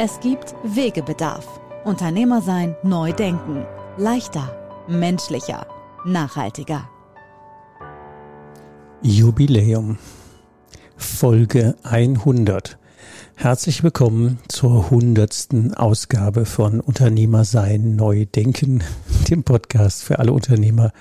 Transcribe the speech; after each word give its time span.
Es 0.00 0.20
gibt 0.20 0.54
Wegebedarf. 0.62 1.60
Unternehmer 1.84 2.40
sein, 2.40 2.76
neu 2.84 3.12
denken. 3.12 3.66
Leichter, 3.96 4.84
menschlicher, 4.86 5.66
nachhaltiger. 6.06 6.88
Jubiläum. 9.02 9.98
Folge 10.96 11.74
100. 11.82 12.78
Herzlich 13.34 13.82
willkommen 13.82 14.38
zur 14.46 14.88
hundertsten 14.88 15.74
Ausgabe 15.74 16.44
von 16.44 16.78
Unternehmer 16.78 17.44
sein, 17.44 17.96
neu 17.96 18.24
denken, 18.24 18.84
dem 19.28 19.42
Podcast 19.42 20.04
für 20.04 20.20
alle 20.20 20.32
Unternehmer, 20.32 20.92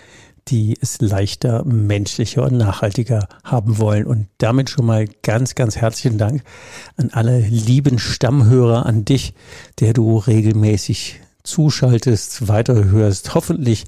die 0.50 0.78
es 0.82 1.02
leichter, 1.02 1.64
menschlicher 1.66 2.44
und 2.44 2.58
nachhaltiger 2.58 3.28
haben 3.44 3.78
wollen. 3.78 4.06
Und 4.06 4.28
damit 4.38 4.70
schon 4.70 4.86
mal 4.86 5.08
ganz, 5.24 5.56
ganz 5.56 5.78
herzlichen 5.78 6.18
Dank 6.18 6.44
an 6.96 7.10
alle 7.12 7.40
lieben 7.40 8.00
Stammhörer, 8.00 8.86
an 8.86 9.06
dich, 9.06 9.34
der 9.80 9.94
du 9.94 10.18
regelmäßig 10.18 11.22
zuschaltest, 11.44 12.48
weiterhörst, 12.48 13.34
hoffentlich 13.34 13.86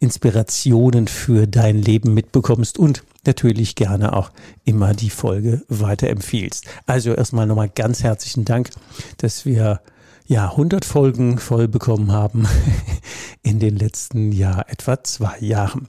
Inspirationen 0.00 1.08
für 1.08 1.46
dein 1.46 1.82
Leben 1.82 2.14
mitbekommst 2.14 2.78
und 2.78 3.02
natürlich 3.26 3.74
gerne 3.74 4.12
auch 4.12 4.30
immer 4.64 4.94
die 4.94 5.10
Folge 5.10 5.62
weiterempfiehlst. 5.68 6.66
Also 6.86 7.14
erstmal 7.14 7.46
nochmal 7.46 7.68
ganz 7.68 8.02
herzlichen 8.02 8.44
Dank, 8.44 8.70
dass 9.16 9.44
wir 9.44 9.80
ja, 10.28 10.50
100 10.50 10.84
Folgen 10.84 11.38
voll 11.38 11.68
bekommen 11.68 12.12
haben 12.12 12.46
in 13.42 13.58
den 13.58 13.76
letzten 13.76 14.30
Jahr 14.30 14.68
etwa 14.68 15.02
zwei 15.02 15.38
Jahren. 15.40 15.88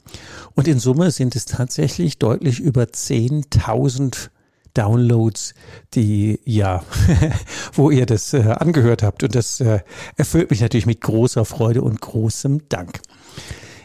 Und 0.54 0.66
in 0.66 0.78
Summe 0.78 1.10
sind 1.10 1.36
es 1.36 1.44
tatsächlich 1.44 2.18
deutlich 2.18 2.58
über 2.58 2.84
10.000 2.84 4.30
Downloads, 4.72 5.52
die 5.92 6.40
ja, 6.44 6.82
wo 7.74 7.90
ihr 7.90 8.06
das 8.06 8.32
äh, 8.32 8.40
angehört 8.40 9.02
habt. 9.02 9.22
Und 9.22 9.34
das 9.34 9.60
äh, 9.60 9.80
erfüllt 10.16 10.50
mich 10.50 10.62
natürlich 10.62 10.86
mit 10.86 11.02
großer 11.02 11.44
Freude 11.44 11.82
und 11.82 12.00
großem 12.00 12.66
Dank. 12.70 13.00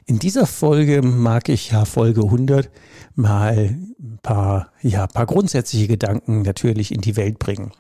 In 0.06 0.20
dieser 0.20 0.48
Folge 0.48 1.02
mag 1.02 1.50
ich 1.50 1.72
ja 1.72 1.84
Folge 1.84 2.22
100 2.22 2.70
mal 3.16 3.76
ein 4.00 4.20
paar, 4.24 4.72
ja, 4.82 5.06
paar 5.08 5.26
grundsätzliche 5.26 5.88
Gedanken 5.88 6.44
natürlich 6.44 6.94
in 6.94 7.02
die 7.02 7.18
Welt 7.18 7.40
bringen. 7.40 7.72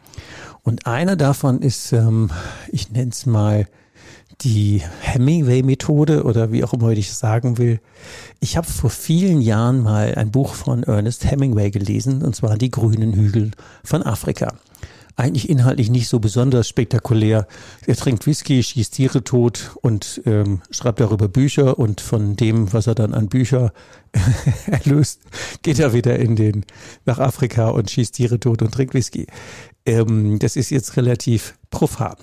Und 0.65 0.87
einer 0.87 1.15
davon 1.15 1.61
ist, 1.61 1.93
ähm, 1.93 2.31
ich 2.71 2.91
nenne 2.91 3.11
es 3.11 3.27
mal 3.27 3.67
die 4.41 4.81
Hemingway-Methode 5.01 6.23
oder 6.23 6.51
wie 6.51 6.63
auch 6.63 6.73
immer 6.73 6.89
ich 6.89 7.13
sagen 7.13 7.59
will. 7.59 7.79
Ich 8.39 8.57
habe 8.57 8.67
vor 8.67 8.89
vielen 8.89 9.41
Jahren 9.41 9.83
mal 9.83 10.15
ein 10.15 10.31
Buch 10.31 10.55
von 10.55 10.81
Ernest 10.81 11.29
Hemingway 11.29 11.69
gelesen, 11.69 12.23
und 12.23 12.35
zwar 12.35 12.57
Die 12.57 12.71
grünen 12.71 13.13
Hügel 13.13 13.51
von 13.83 14.01
Afrika. 14.01 14.55
Eigentlich 15.17 15.49
inhaltlich 15.49 15.89
nicht 15.91 16.09
so 16.09 16.19
besonders 16.19 16.67
spektakulär. 16.67 17.47
Er 17.85 17.95
trinkt 17.95 18.25
Whisky, 18.25 18.61
schießt 18.63 18.95
Tiere 18.95 19.23
tot 19.23 19.71
und 19.81 20.21
ähm, 20.25 20.61
schreibt 20.71 20.99
darüber 20.99 21.29
Bücher 21.29 21.79
und 21.79 22.01
von 22.01 22.35
dem, 22.35 22.73
was 22.73 22.87
er 22.87 22.95
dann 22.95 23.13
an 23.13 23.29
Bücher 23.29 23.71
erlöst, 24.65 25.21
geht 25.61 25.79
er 25.79 25.93
wieder 25.93 26.19
in 26.19 26.35
den 26.35 26.65
nach 27.05 27.19
Afrika 27.19 27.69
und 27.69 27.91
schießt 27.91 28.15
Tiere 28.15 28.39
tot 28.39 28.61
und 28.61 28.73
trinkt 28.73 28.93
Whisky. 28.93 29.27
Ähm, 29.85 30.39
das 30.39 30.55
ist 30.55 30.69
jetzt 30.69 30.97
relativ 30.97 31.55
profan. 31.69 32.17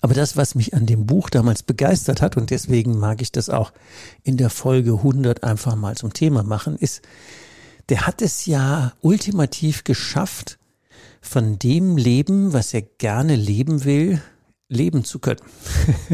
Aber 0.00 0.14
das, 0.14 0.36
was 0.36 0.54
mich 0.54 0.74
an 0.74 0.86
dem 0.86 1.06
Buch 1.06 1.30
damals 1.30 1.62
begeistert 1.62 2.20
hat, 2.20 2.36
und 2.36 2.50
deswegen 2.50 2.98
mag 2.98 3.22
ich 3.22 3.32
das 3.32 3.48
auch 3.48 3.72
in 4.22 4.36
der 4.36 4.50
Folge 4.50 4.94
100 4.94 5.44
einfach 5.44 5.76
mal 5.76 5.96
zum 5.96 6.12
Thema 6.12 6.42
machen, 6.42 6.76
ist, 6.76 7.02
der 7.88 8.06
hat 8.06 8.22
es 8.22 8.46
ja 8.46 8.92
ultimativ 9.00 9.84
geschafft, 9.84 10.58
von 11.20 11.58
dem 11.58 11.96
Leben, 11.96 12.52
was 12.52 12.72
er 12.74 12.82
gerne 12.82 13.36
leben 13.36 13.84
will, 13.84 14.22
leben 14.68 15.04
zu 15.04 15.18
können. 15.18 15.40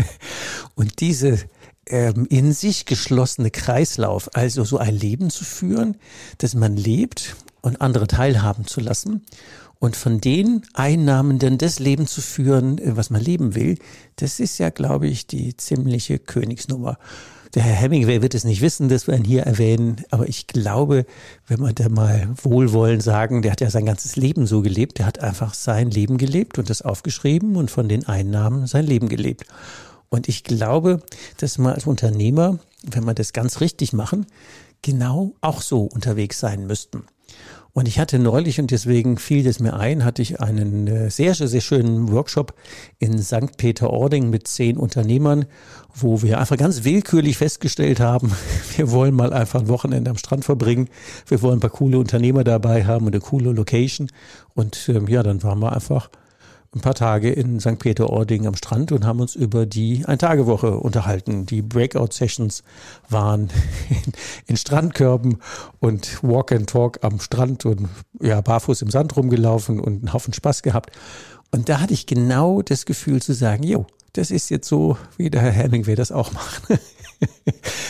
und 0.75 1.00
diese 1.00 1.38
ähm, 1.86 2.26
in 2.31 2.53
sich 2.53 2.86
geschlossene 2.86 3.50
Kreislauf, 3.50 4.34
also 4.34 4.65
so 4.65 4.78
ein 4.78 4.94
Leben 4.94 5.31
zu 5.31 5.44
führen, 5.44 5.97
dass 6.38 6.54
man 6.54 6.76
lebt 6.76 7.36
und 7.60 7.81
andere 7.81 8.06
teilhaben 8.06 8.66
zu 8.66 8.81
lassen 8.81 9.25
und 9.79 9.97
von 9.97 10.21
den 10.21 10.62
Einnahmen 10.73 11.39
dann 11.39 11.59
das 11.59 11.79
Leben 11.79 12.07
zu 12.07 12.21
führen, 12.21 12.79
äh, 12.79 12.97
was 12.97 13.11
man 13.11 13.23
leben 13.23 13.55
will, 13.55 13.79
das 14.17 14.41
ist 14.41 14.59
ja, 14.59 14.71
glaube 14.71 15.07
ich, 15.07 15.27
die 15.27 15.57
ziemliche 15.57 16.19
Königsnummer. 16.19 16.99
Der 17.55 17.62
Herr 17.62 17.77
Hemingway 17.77 18.21
wird 18.21 18.34
es 18.34 18.43
nicht 18.43 18.63
wissen, 18.63 18.89
dass 18.89 19.07
wir 19.07 19.15
ihn 19.15 19.23
hier 19.23 19.45
erwähnen, 19.45 20.03
aber 20.11 20.29
ich 20.29 20.49
glaube, 20.49 21.07
wenn 21.47 21.61
man 21.61 21.75
da 21.75 21.89
mal 21.89 22.29
wohlwollend 22.43 23.03
sagen, 23.03 23.43
der 23.43 23.53
hat 23.53 23.61
ja 23.61 23.71
sein 23.71 23.87
ganzes 23.87 24.17
Leben 24.17 24.49
so 24.49 24.61
gelebt, 24.61 24.99
der 24.99 25.07
hat 25.07 25.21
einfach 25.21 25.55
sein 25.55 25.89
Leben 25.91 26.19
gelebt 26.19 26.59
und 26.59 26.69
das 26.69 26.83
aufgeschrieben 26.83 27.55
und 27.55 27.71
von 27.71 27.89
den 27.89 28.09
Einnahmen 28.09 28.67
sein 28.67 28.84
Leben 28.84 29.09
gelebt. 29.09 29.45
Und 30.09 30.29
ich 30.29 30.43
glaube, 30.43 31.01
dass 31.37 31.59
man 31.59 31.75
als 31.75 31.87
Unternehmer, 31.87 32.59
wenn 32.83 33.05
man 33.05 33.15
das 33.15 33.33
ganz 33.33 33.61
richtig 33.61 33.93
machen, 33.93 34.27
genau 34.83 35.34
auch 35.41 35.63
so 35.63 35.83
unterwegs 35.83 36.41
sein 36.41 36.67
müssten. 36.67 37.05
Und 37.75 37.89
ich 37.89 37.99
hatte 37.99 38.21
neulich, 38.21 38.61
und 38.61 38.71
deswegen 38.71 39.19
fiel 39.19 39.43
das 39.43 39.59
mir 39.59 39.75
ein, 39.75 40.05
hatte 40.05 40.23
ich 40.23 40.41
einen 40.41 40.87
äh, 40.87 41.11
sehr, 41.11 41.35
sehr 41.35 41.61
schönen 41.61 42.12
Workshop 42.12 42.55
in 43.01 43.21
St. 43.21 43.57
Peter-Ording 43.57 44.31
mit 44.31 44.47
zehn 44.47 44.77
Unternehmern, 44.77 45.47
wo 45.93 46.23
wir 46.23 46.39
einfach 46.39 46.57
ganz 46.57 46.84
willkürlich 46.84 47.37
festgestellt 47.37 47.99
haben, 47.99 48.31
wir 48.77 48.93
wollen 48.93 49.13
mal 49.13 49.33
einfach 49.33 49.61
ein 49.61 49.69
Wochenende 49.69 50.09
am 50.09 50.17
Strand 50.17 50.45
verbringen. 50.45 50.89
Wir 51.27 51.43
wollen 51.43 51.57
ein 51.57 51.61
paar 51.61 51.71
coole 51.71 51.99
Unternehmer 51.99 52.45
dabei 52.45 52.84
haben 52.84 53.07
und 53.07 53.13
eine 53.13 53.21
coole 53.21 53.51
Location. 53.51 54.09
Und 54.55 54.89
ähm, 54.89 55.09
ja, 55.09 55.25
dann 55.25 55.43
waren 55.43 55.59
wir 55.59 55.73
einfach 55.73 56.11
ein 56.75 56.81
paar 56.81 56.95
Tage 56.95 57.31
in 57.31 57.61
St. 57.61 57.79
Peter-Ording 57.79 58.47
am 58.47 58.57
Strand 58.57 58.91
und 58.93 59.07
haben 59.07 59.21
uns 59.21 59.37
über 59.37 59.67
die 59.67 60.05
Ein-Tage-Woche 60.07 60.77
unterhalten. 60.79 61.47
Die 61.47 61.62
Breakout-Sessions 61.62 62.62
waren 63.09 63.51
in, 63.91 64.12
in, 64.47 64.57
Strandkörben 64.57 65.39
und 65.81 66.23
Walk 66.23 66.53
and 66.53 66.69
Talk 66.69 66.99
am 67.03 67.21
Strand 67.21 67.65
und 67.65 67.89
ja, 68.21 68.41
barfuß 68.41 68.83
im 68.83 68.91
Sand 68.91 69.17
rumgelaufen 69.17 69.79
und 69.79 70.01
einen 70.01 70.13
Haufen 70.13 70.34
Spaß 70.34 70.63
gehabt. 70.63 70.91
Und 71.51 71.69
da 71.69 71.81
hatte 71.81 71.95
ich 71.95 72.07
genau 72.07 72.63
das 72.63 72.84
Gefühl 72.87 73.23
zu 73.23 73.33
sagen, 73.33 73.63
jo, 73.63 73.87
das 74.13 74.31
ist 74.31 74.51
jetzt 74.51 74.69
so, 74.69 74.97
wie 75.16 75.31
der 75.31 75.43
Herr 75.43 75.53
Hemingway 75.53 75.95
das 75.95 76.13
auch 76.13 76.33
macht. 76.33 76.63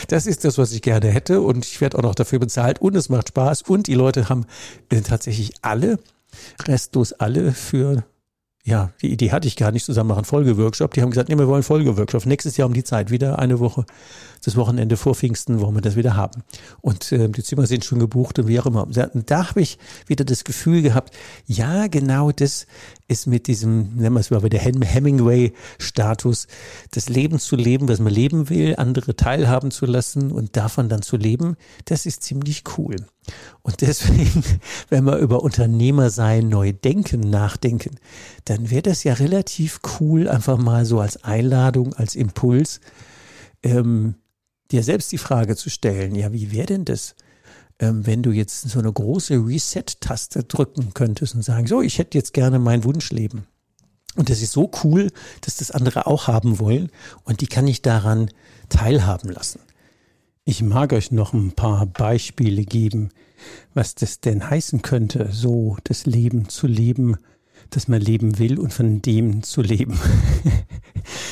Das 0.07 0.27
ist 0.27 0.45
das, 0.45 0.57
was 0.57 0.71
ich 0.71 0.81
gerne 0.81 1.09
hätte 1.09 1.41
und 1.41 1.65
ich 1.65 1.81
werde 1.81 1.97
auch 1.97 2.03
noch 2.03 2.15
dafür 2.15 2.39
bezahlt 2.39 2.79
und 2.79 2.95
es 2.95 3.09
macht 3.09 3.29
Spaß 3.29 3.63
und 3.63 3.87
die 3.87 3.95
Leute 3.95 4.29
haben 4.29 4.45
tatsächlich 4.89 5.53
alle, 5.61 5.99
restlos 6.67 7.11
alle 7.11 7.51
für 7.51 8.05
ja, 8.67 8.89
die 9.03 9.11
Idee 9.11 9.31
hatte 9.31 9.47
ich 9.47 9.55
gar 9.55 9.71
nicht 9.71 9.85
zusammen 9.85 10.09
machen, 10.09 10.25
Folgeworkshop. 10.25 10.91
Die 10.95 11.03
haben 11.03 11.11
gesagt, 11.11 11.29
nee, 11.29 11.37
wir 11.37 11.47
wollen 11.47 11.61
Folgeworkshop. 11.61 12.25
Nächstes 12.25 12.57
Jahr 12.57 12.67
um 12.67 12.73
die 12.73 12.83
Zeit 12.83 13.11
wieder 13.11 13.37
eine 13.37 13.59
Woche 13.59 13.85
das 14.45 14.55
Wochenende 14.55 14.95
vor 14.95 15.15
Pfingsten 15.15 15.59
wollen 15.59 15.73
wir 15.73 15.81
das 15.81 15.95
wieder 15.95 16.15
haben. 16.15 16.43
Und 16.81 17.11
äh, 17.11 17.29
die 17.29 17.43
Zimmer 17.43 17.65
sind 17.65 17.83
schon 17.83 17.99
gebucht 17.99 18.37
und 18.37 18.47
wie 18.47 18.59
auch 18.59 18.67
immer. 18.67 18.83
Und 18.85 19.31
da 19.31 19.49
habe 19.49 19.61
ich 19.61 19.79
wieder 20.05 20.23
das 20.23 20.43
Gefühl 20.43 20.83
gehabt, 20.83 21.15
ja, 21.47 21.87
genau 21.87 22.31
das 22.31 22.67
ist 23.07 23.25
mit 23.25 23.47
diesem, 23.47 23.95
nennen 23.95 24.13
wir 24.13 24.19
es 24.19 24.29
mal 24.29 24.41
bei 24.41 24.49
der 24.49 24.59
Hemingway-Status, 24.59 26.47
das 26.91 27.09
Leben 27.09 27.39
zu 27.39 27.55
leben, 27.55 27.87
was 27.87 27.99
man 27.99 28.13
leben 28.13 28.49
will, 28.49 28.75
andere 28.77 29.15
teilhaben 29.15 29.71
zu 29.71 29.85
lassen 29.87 30.31
und 30.31 30.55
davon 30.55 30.89
dann 30.89 31.01
zu 31.01 31.17
leben, 31.17 31.55
das 31.85 32.05
ist 32.05 32.23
ziemlich 32.23 32.63
cool. 32.77 32.97
Und 33.63 33.81
deswegen, 33.81 34.43
wenn 34.89 35.05
wir 35.05 35.17
über 35.17 35.41
Unternehmer 35.41 36.11
sein, 36.11 36.49
neu 36.49 36.71
denken, 36.71 37.21
nachdenken, 37.21 37.95
dann 38.45 38.69
wäre 38.69 38.83
das 38.83 39.03
ja 39.03 39.13
relativ 39.13 39.79
cool, 39.99 40.27
einfach 40.29 40.57
mal 40.57 40.85
so 40.85 40.99
als 40.99 41.23
Einladung, 41.23 41.93
als 41.93 42.15
Impuls, 42.15 42.79
ähm, 43.63 44.15
dir 44.71 44.83
selbst 44.83 45.11
die 45.11 45.17
Frage 45.17 45.55
zu 45.55 45.69
stellen, 45.69 46.15
ja, 46.15 46.33
wie 46.33 46.51
wäre 46.51 46.67
denn 46.67 46.85
das, 46.85 47.15
ähm, 47.79 48.05
wenn 48.05 48.23
du 48.23 48.31
jetzt 48.31 48.69
so 48.69 48.79
eine 48.79 48.91
große 48.91 49.35
Reset-Taste 49.35 50.43
drücken 50.43 50.93
könntest 50.93 51.35
und 51.35 51.43
sagen, 51.43 51.67
so, 51.67 51.81
ich 51.81 51.97
hätte 51.97 52.17
jetzt 52.17 52.33
gerne 52.33 52.59
mein 52.59 52.83
Wunschleben. 52.83 53.45
Und 54.15 54.29
das 54.29 54.41
ist 54.41 54.53
so 54.53 54.71
cool, 54.83 55.11
dass 55.41 55.57
das 55.57 55.71
andere 55.71 56.07
auch 56.07 56.27
haben 56.27 56.59
wollen 56.59 56.89
und 57.25 57.41
die 57.41 57.47
kann 57.47 57.67
ich 57.67 57.81
daran 57.81 58.29
teilhaben 58.69 59.29
lassen. 59.29 59.59
Ich 60.45 60.61
mag 60.61 60.93
euch 60.93 61.11
noch 61.11 61.33
ein 61.33 61.51
paar 61.51 61.85
Beispiele 61.85 62.63
geben, 62.63 63.09
was 63.73 63.95
das 63.95 64.21
denn 64.21 64.49
heißen 64.49 64.81
könnte, 64.81 65.29
so 65.31 65.77
das 65.83 66.05
Leben 66.05 66.49
zu 66.49 66.67
leben, 66.67 67.17
das 67.75 67.87
man 67.87 68.01
leben 68.01 68.39
will 68.39 68.57
und 68.57 68.73
von 68.73 69.01
dem 69.01 69.43
zu 69.43 69.61
leben. 69.61 69.99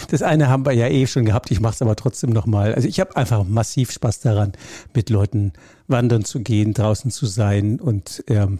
Das 0.09 0.21
eine 0.21 0.49
haben 0.49 0.67
wir 0.67 0.73
ja 0.73 0.87
eh 0.87 1.07
schon 1.07 1.25
gehabt, 1.25 1.49
ich 1.49 1.59
mache 1.59 1.73
es 1.73 1.81
aber 1.81 1.95
trotzdem 1.95 2.29
nochmal. 2.29 2.75
Also 2.75 2.87
ich 2.87 2.99
habe 2.99 3.15
einfach 3.15 3.43
massiv 3.43 3.91
Spaß 3.91 4.19
daran, 4.19 4.51
mit 4.93 5.09
Leuten 5.09 5.53
wandern 5.87 6.23
zu 6.23 6.41
gehen, 6.41 6.75
draußen 6.75 7.09
zu 7.09 7.25
sein 7.25 7.79
und 7.79 8.23
ähm, 8.27 8.59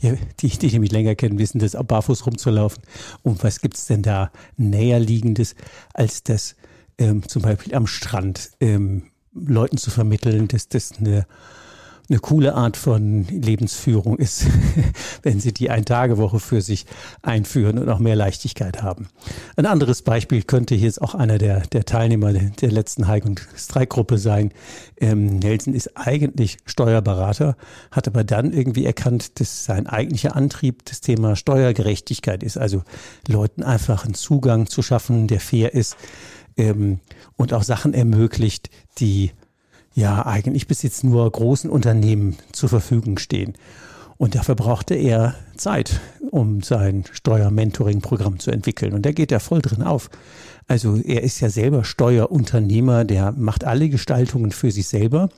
die, 0.40 0.48
die 0.48 0.78
mich 0.78 0.90
länger 0.90 1.14
kennen, 1.16 1.38
wissen 1.38 1.58
das, 1.58 1.74
auch 1.74 1.84
barfuß 1.84 2.24
rumzulaufen. 2.24 2.82
Und 3.22 3.44
was 3.44 3.60
gibt's 3.60 3.84
denn 3.84 4.00
da 4.00 4.30
näherliegendes, 4.56 5.54
als 5.92 6.22
das 6.22 6.56
ähm, 6.96 7.28
zum 7.28 7.42
Beispiel 7.42 7.74
am 7.74 7.86
Strand 7.86 8.52
ähm, 8.60 9.02
Leuten 9.34 9.76
zu 9.76 9.90
vermitteln, 9.90 10.48
dass 10.48 10.68
das 10.68 10.92
eine 10.98 11.26
eine 12.08 12.20
coole 12.20 12.54
Art 12.54 12.76
von 12.76 13.24
Lebensführung 13.24 14.16
ist, 14.16 14.46
wenn 15.22 15.40
sie 15.40 15.52
die 15.52 15.68
Ein-Tage-Woche 15.68 16.40
für 16.40 16.62
sich 16.62 16.86
einführen 17.20 17.78
und 17.78 17.88
auch 17.88 17.98
mehr 17.98 18.16
Leichtigkeit 18.16 18.82
haben. 18.82 19.08
Ein 19.56 19.66
anderes 19.66 20.02
Beispiel 20.02 20.42
könnte 20.42 20.74
hier 20.74 20.86
jetzt 20.86 21.02
auch 21.02 21.14
einer 21.14 21.36
der, 21.36 21.60
der 21.66 21.84
Teilnehmer 21.84 22.32
der 22.32 22.70
letzten 22.70 23.08
Hike- 23.08 23.28
und 23.28 23.46
Streikgruppe 23.56 24.16
sein. 24.16 24.52
Ähm, 24.98 25.38
Nelson 25.38 25.74
ist 25.74 25.96
eigentlich 25.96 26.58
Steuerberater, 26.64 27.56
hat 27.90 28.08
aber 28.08 28.24
dann 28.24 28.52
irgendwie 28.52 28.86
erkannt, 28.86 29.38
dass 29.40 29.66
sein 29.66 29.86
eigentlicher 29.86 30.34
Antrieb 30.34 30.86
das 30.86 31.02
Thema 31.02 31.36
Steuergerechtigkeit 31.36 32.42
ist. 32.42 32.56
Also 32.56 32.84
Leuten 33.26 33.62
einfach 33.62 34.04
einen 34.04 34.14
Zugang 34.14 34.66
zu 34.66 34.82
schaffen, 34.82 35.26
der 35.26 35.40
fair 35.40 35.74
ist 35.74 35.96
ähm, 36.56 37.00
und 37.36 37.52
auch 37.52 37.62
Sachen 37.62 37.92
ermöglicht, 37.92 38.70
die 38.98 39.32
ja 39.98 40.24
eigentlich 40.24 40.68
bis 40.68 40.82
jetzt 40.82 41.02
nur 41.02 41.30
großen 41.30 41.68
Unternehmen 41.68 42.36
zur 42.52 42.68
Verfügung 42.68 43.18
stehen. 43.18 43.54
Und 44.16 44.34
dafür 44.34 44.54
brauchte 44.54 44.94
er 44.94 45.34
Zeit, 45.58 46.00
um 46.30 46.62
sein 46.62 47.04
Steuermentoring-Programm 47.12 48.38
zu 48.38 48.50
entwickeln. 48.50 48.94
Und 48.94 49.04
da 49.04 49.12
geht 49.12 49.32
er 49.32 49.40
voll 49.40 49.60
drin 49.60 49.82
auf. 49.82 50.10
Also 50.68 50.96
er 50.96 51.22
ist 51.22 51.40
ja 51.40 51.48
selber 51.48 51.82
Steuerunternehmer, 51.82 53.06
der 53.06 53.32
macht 53.32 53.64
alle 53.64 53.88
Gestaltungen 53.88 54.52
für 54.52 54.70
sich 54.70 54.86
selber. 54.86 55.30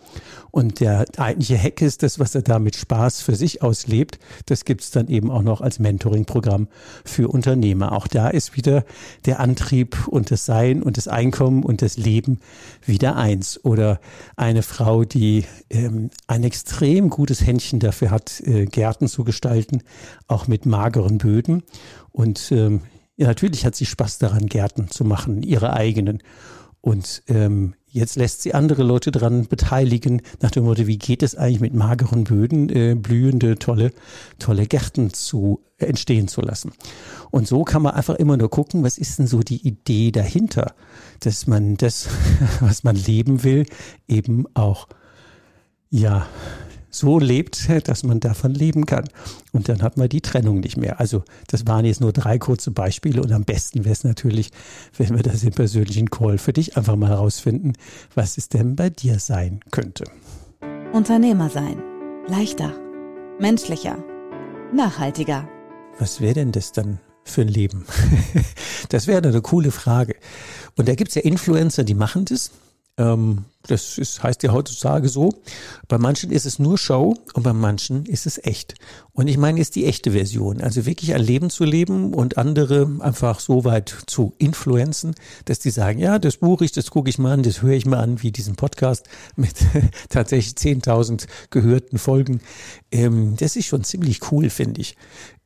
Und 0.50 0.80
der 0.80 1.06
eigentliche 1.16 1.56
Hack 1.56 1.80
ist 1.80 2.02
das, 2.02 2.18
was 2.18 2.34
er 2.34 2.42
da 2.42 2.58
mit 2.58 2.74
Spaß 2.74 3.22
für 3.22 3.36
sich 3.36 3.62
auslebt. 3.62 4.18
Das 4.46 4.64
gibt's 4.64 4.90
dann 4.90 5.06
eben 5.06 5.30
auch 5.30 5.42
noch 5.42 5.60
als 5.60 5.78
Mentoring-Programm 5.78 6.66
für 7.04 7.28
Unternehmer. 7.28 7.92
Auch 7.92 8.08
da 8.08 8.28
ist 8.28 8.56
wieder 8.56 8.84
der 9.24 9.38
Antrieb 9.38 10.08
und 10.08 10.32
das 10.32 10.44
Sein 10.44 10.82
und 10.82 10.96
das 10.96 11.06
Einkommen 11.06 11.62
und 11.62 11.82
das 11.82 11.96
Leben 11.96 12.40
wieder 12.84 13.14
eins. 13.14 13.64
Oder 13.64 14.00
eine 14.34 14.62
Frau, 14.62 15.04
die 15.04 15.44
ähm, 15.70 16.10
ein 16.26 16.42
extrem 16.42 17.08
gutes 17.08 17.46
Händchen 17.46 17.78
dafür 17.78 18.10
hat, 18.10 18.40
äh, 18.40 18.66
Gärten 18.66 19.06
zu 19.06 19.22
gestalten, 19.22 19.84
auch 20.26 20.48
mit 20.48 20.66
mageren 20.66 21.18
Böden. 21.18 21.62
Und 22.12 22.52
ähm, 22.52 22.82
natürlich 23.16 23.64
hat 23.64 23.74
sie 23.74 23.86
Spaß 23.86 24.18
daran, 24.18 24.46
Gärten 24.46 24.88
zu 24.88 25.04
machen, 25.04 25.42
ihre 25.42 25.72
eigenen. 25.72 26.22
Und 26.80 27.22
ähm, 27.28 27.74
jetzt 27.90 28.16
lässt 28.16 28.42
sie 28.42 28.54
andere 28.54 28.82
Leute 28.82 29.10
daran 29.10 29.46
beteiligen, 29.46 30.22
nach 30.40 30.50
dem 30.50 30.64
Motto, 30.64 30.86
wie 30.86 30.96
geht 30.98 31.22
es 31.22 31.34
eigentlich 31.34 31.60
mit 31.60 31.74
mageren 31.74 32.24
Böden, 32.24 32.70
äh, 32.70 32.94
blühende, 32.94 33.58
tolle, 33.58 33.92
tolle 34.38 34.66
Gärten 34.66 35.12
zu 35.12 35.60
äh, 35.78 35.86
entstehen 35.86 36.28
zu 36.28 36.40
lassen. 36.40 36.72
Und 37.30 37.46
so 37.46 37.64
kann 37.64 37.82
man 37.82 37.92
einfach 37.92 38.14
immer 38.14 38.36
nur 38.36 38.48
gucken, 38.48 38.82
was 38.82 38.96
ist 38.96 39.18
denn 39.18 39.26
so 39.26 39.40
die 39.40 39.66
Idee 39.66 40.10
dahinter, 40.10 40.74
dass 41.20 41.46
man 41.46 41.76
das, 41.76 42.08
was 42.60 42.82
man 42.82 42.96
leben 42.96 43.42
will, 43.44 43.66
eben 44.08 44.46
auch 44.54 44.88
ja 45.90 46.26
so 46.90 47.18
lebt, 47.18 47.68
dass 47.88 48.02
man 48.02 48.20
davon 48.20 48.52
leben 48.52 48.86
kann. 48.86 49.04
Und 49.52 49.68
dann 49.68 49.82
hat 49.82 49.96
man 49.96 50.08
die 50.08 50.20
Trennung 50.20 50.60
nicht 50.60 50.76
mehr. 50.76 51.00
Also 51.00 51.24
das 51.46 51.66
waren 51.66 51.84
jetzt 51.84 52.00
nur 52.00 52.12
drei 52.12 52.38
kurze 52.38 52.70
Beispiele 52.70 53.22
und 53.22 53.32
am 53.32 53.44
besten 53.44 53.84
wäre 53.84 53.92
es 53.92 54.04
natürlich, 54.04 54.50
wenn 54.96 55.16
wir 55.16 55.22
das 55.22 55.42
im 55.42 55.52
persönlichen 55.52 56.10
Call 56.10 56.38
für 56.38 56.52
dich 56.52 56.76
einfach 56.76 56.96
mal 56.96 57.10
herausfinden, 57.10 57.72
was 58.14 58.38
es 58.38 58.48
denn 58.48 58.76
bei 58.76 58.90
dir 58.90 59.18
sein 59.18 59.60
könnte. 59.70 60.04
Unternehmer 60.92 61.48
sein. 61.48 61.82
Leichter. 62.26 62.74
Menschlicher. 63.38 64.02
Nachhaltiger. 64.72 65.48
Was 65.98 66.20
wäre 66.20 66.34
denn 66.34 66.52
das 66.52 66.72
dann 66.72 67.00
für 67.24 67.42
ein 67.42 67.48
Leben? 67.48 67.86
das 68.88 69.06
wäre 69.06 69.26
eine 69.26 69.42
coole 69.42 69.70
Frage. 69.70 70.16
Und 70.76 70.88
da 70.88 70.94
gibt 70.94 71.10
es 71.10 71.14
ja 71.14 71.22
Influencer, 71.22 71.84
die 71.84 71.94
machen 71.94 72.24
das. 72.24 72.50
Ähm, 73.00 73.44
das 73.66 73.98
ist, 73.98 74.22
heißt 74.22 74.42
ja 74.42 74.52
heutzutage 74.52 75.08
so. 75.08 75.30
Bei 75.86 75.98
manchen 75.98 76.30
ist 76.32 76.46
es 76.46 76.58
nur 76.58 76.78
Show 76.78 77.14
und 77.34 77.42
bei 77.42 77.52
manchen 77.52 78.06
ist 78.06 78.26
es 78.26 78.42
echt. 78.42 78.74
Und 79.12 79.28
ich 79.28 79.36
meine 79.36 79.58
jetzt 79.58 79.76
die 79.76 79.84
echte 79.84 80.12
Version. 80.12 80.60
Also 80.60 80.86
wirklich 80.86 81.14
ein 81.14 81.22
Leben 81.22 81.50
zu 81.50 81.64
leben 81.64 82.14
und 82.14 82.38
andere 82.38 82.90
einfach 83.00 83.38
so 83.38 83.64
weit 83.64 83.94
zu 84.06 84.34
influenzen, 84.38 85.14
dass 85.44 85.58
die 85.58 85.70
sagen, 85.70 85.98
ja, 85.98 86.18
das 86.18 86.38
buche 86.38 86.64
ich, 86.64 86.72
das 86.72 86.90
gucke 86.90 87.10
ich 87.10 87.18
mal 87.18 87.34
an, 87.34 87.42
das 87.42 87.60
höre 87.60 87.74
ich 87.74 87.84
mal 87.84 88.00
an, 88.00 88.22
wie 88.22 88.32
diesen 88.32 88.56
Podcast 88.56 89.06
mit 89.36 89.54
tatsächlich 90.08 90.54
10.000 90.54 91.26
gehörten 91.50 91.98
Folgen. 91.98 92.40
Ähm, 92.90 93.36
das 93.36 93.56
ist 93.56 93.66
schon 93.66 93.84
ziemlich 93.84 94.32
cool, 94.32 94.48
finde 94.48 94.80
ich. 94.80 94.96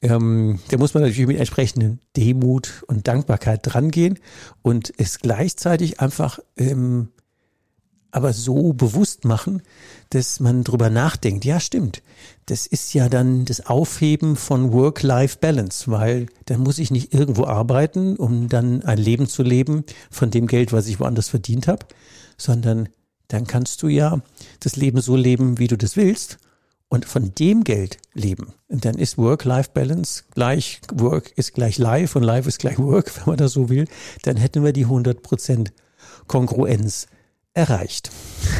Ähm, 0.02 0.60
da 0.68 0.76
muss 0.76 0.94
man 0.94 1.02
natürlich 1.02 1.26
mit 1.26 1.38
entsprechenden 1.38 1.98
Demut 2.16 2.84
und 2.86 3.08
Dankbarkeit 3.08 3.60
drangehen 3.62 4.18
und 4.62 4.92
es 4.98 5.18
gleichzeitig 5.18 6.00
einfach 6.00 6.38
ähm, 6.56 7.08
aber 8.14 8.32
so 8.32 8.72
bewusst 8.72 9.24
machen, 9.24 9.60
dass 10.10 10.38
man 10.38 10.62
drüber 10.62 10.88
nachdenkt. 10.88 11.44
Ja, 11.44 11.58
stimmt. 11.58 12.00
Das 12.46 12.64
ist 12.66 12.94
ja 12.94 13.08
dann 13.08 13.44
das 13.44 13.66
Aufheben 13.66 14.36
von 14.36 14.72
Work-Life-Balance, 14.72 15.90
weil 15.90 16.26
dann 16.46 16.60
muss 16.60 16.78
ich 16.78 16.92
nicht 16.92 17.12
irgendwo 17.12 17.44
arbeiten, 17.44 18.16
um 18.16 18.48
dann 18.48 18.82
ein 18.84 18.98
Leben 18.98 19.26
zu 19.26 19.42
leben 19.42 19.82
von 20.10 20.30
dem 20.30 20.46
Geld, 20.46 20.72
was 20.72 20.86
ich 20.86 21.00
woanders 21.00 21.28
verdient 21.28 21.66
habe, 21.66 21.86
sondern 22.38 22.88
dann 23.26 23.48
kannst 23.48 23.82
du 23.82 23.88
ja 23.88 24.22
das 24.60 24.76
Leben 24.76 25.00
so 25.00 25.16
leben, 25.16 25.58
wie 25.58 25.66
du 25.66 25.76
das 25.76 25.96
willst 25.96 26.38
und 26.88 27.06
von 27.06 27.34
dem 27.34 27.64
Geld 27.64 27.98
leben. 28.12 28.54
Und 28.68 28.84
dann 28.84 28.94
ist 28.94 29.18
Work-Life-Balance 29.18 30.24
gleich 30.32 30.80
Work 30.94 31.32
ist 31.34 31.54
gleich 31.54 31.78
Life 31.78 32.16
und 32.16 32.22
Life 32.22 32.48
ist 32.48 32.60
gleich 32.60 32.78
Work, 32.78 33.10
wenn 33.16 33.26
man 33.26 33.38
das 33.38 33.54
so 33.54 33.68
will. 33.68 33.88
Dann 34.22 34.36
hätten 34.36 34.62
wir 34.62 34.72
die 34.72 34.86
100% 34.86 35.72
Kongruenz 36.28 37.08
erreicht. 37.54 38.10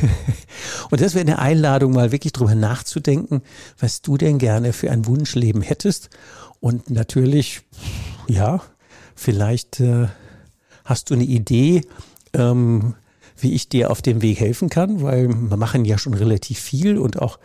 Und 0.91 1.01
das 1.01 1.15
wäre 1.15 1.27
eine 1.27 1.41
Einladung, 1.41 1.93
mal 1.93 2.13
wirklich 2.13 2.33
drüber 2.33 2.55
nachzudenken, 2.55 3.43
was 3.79 4.03
du 4.03 4.17
denn 4.17 4.39
gerne 4.39 4.73
für 4.73 4.91
ein 4.91 5.07
Wunschleben 5.07 5.63
hättest. 5.63 6.11
Und 6.61 6.91
natürlich, 6.91 7.63
ja, 8.29 8.63
vielleicht 9.15 9.81
äh, 9.81 10.07
hast 10.85 11.11
du 11.11 11.15
eine 11.15 11.25
Idee, 11.25 11.83
ähm, 12.33 12.95
wie 13.37 13.53
ich 13.53 13.69
dir 13.69 13.91
auf 13.91 14.01
dem 14.01 14.23
Weg 14.23 14.39
helfen 14.41 14.71
kann, 14.71 15.03
weil 15.03 15.29
wir 15.29 15.57
machen 15.57 15.85
ja 15.85 15.99
schon 15.99 16.15
relativ 16.15 16.59
viel 16.59 16.97
und 16.97 17.21
auch 17.21 17.39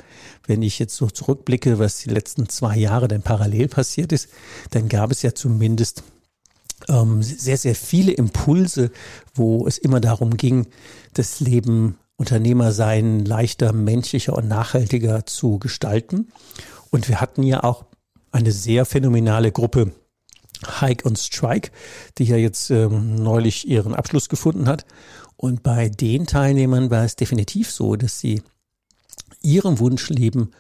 wenn 0.46 0.62
ich 0.62 0.80
jetzt 0.80 0.96
so 0.96 1.08
zurückblicke, 1.08 1.80
was 1.80 1.98
die 1.98 2.10
letzten 2.10 2.48
zwei 2.48 2.78
Jahre 2.78 3.08
denn 3.08 3.24
parallel 3.24 3.68
passiert 3.68 4.12
ist, 4.12 4.30
dann 4.70 4.88
gab 4.88 5.12
es 5.12 5.24
ja 5.24 5.34
zumindest 5.34 6.04
ähm, 6.88 7.22
sehr, 7.22 7.58
sehr 7.58 7.76
viele 7.76 8.12
Impulse, 8.12 8.92
wo 9.34 9.68
es 9.68 9.78
immer 9.78 10.00
darum 10.00 10.38
ging, 10.38 10.68
das 11.14 11.40
Leben 11.40 11.98
Unternehmer 12.16 12.74
sein 12.74 13.24
leichter, 13.24 13.72
menschlicher 13.72 14.34
und 14.36 14.48
nachhaltiger 14.48 15.26
zu 15.26 15.58
gestalten. 15.58 16.28
Und 16.92 17.08
wir 17.08 17.22
hatten 17.22 17.44
ja 17.44 17.64
auch 17.64 17.86
eine 18.32 18.52
sehr 18.52 18.86
phänomenale 18.86 19.52
Gruppe 19.52 19.94
Hike 20.82 21.08
und 21.08 21.18
Strike, 21.18 21.72
die 22.18 22.26
ja 22.26 22.36
jetzt 22.36 22.70
ähm, 22.70 23.16
neulich 23.16 23.68
ihren 23.68 23.96
Abschluss 23.96 24.28
gefunden 24.28 24.68
hat. 24.68 24.86
Und 25.38 25.64
bei 25.64 25.88
den 25.88 26.28
Teilnehmern 26.28 26.92
war 26.92 27.06
es 27.06 27.16
definitiv 27.16 27.72
so, 27.72 27.96
dass 27.96 28.20
sie 28.20 28.42
ihrem 29.42 29.80
Wunschleben 29.80 30.52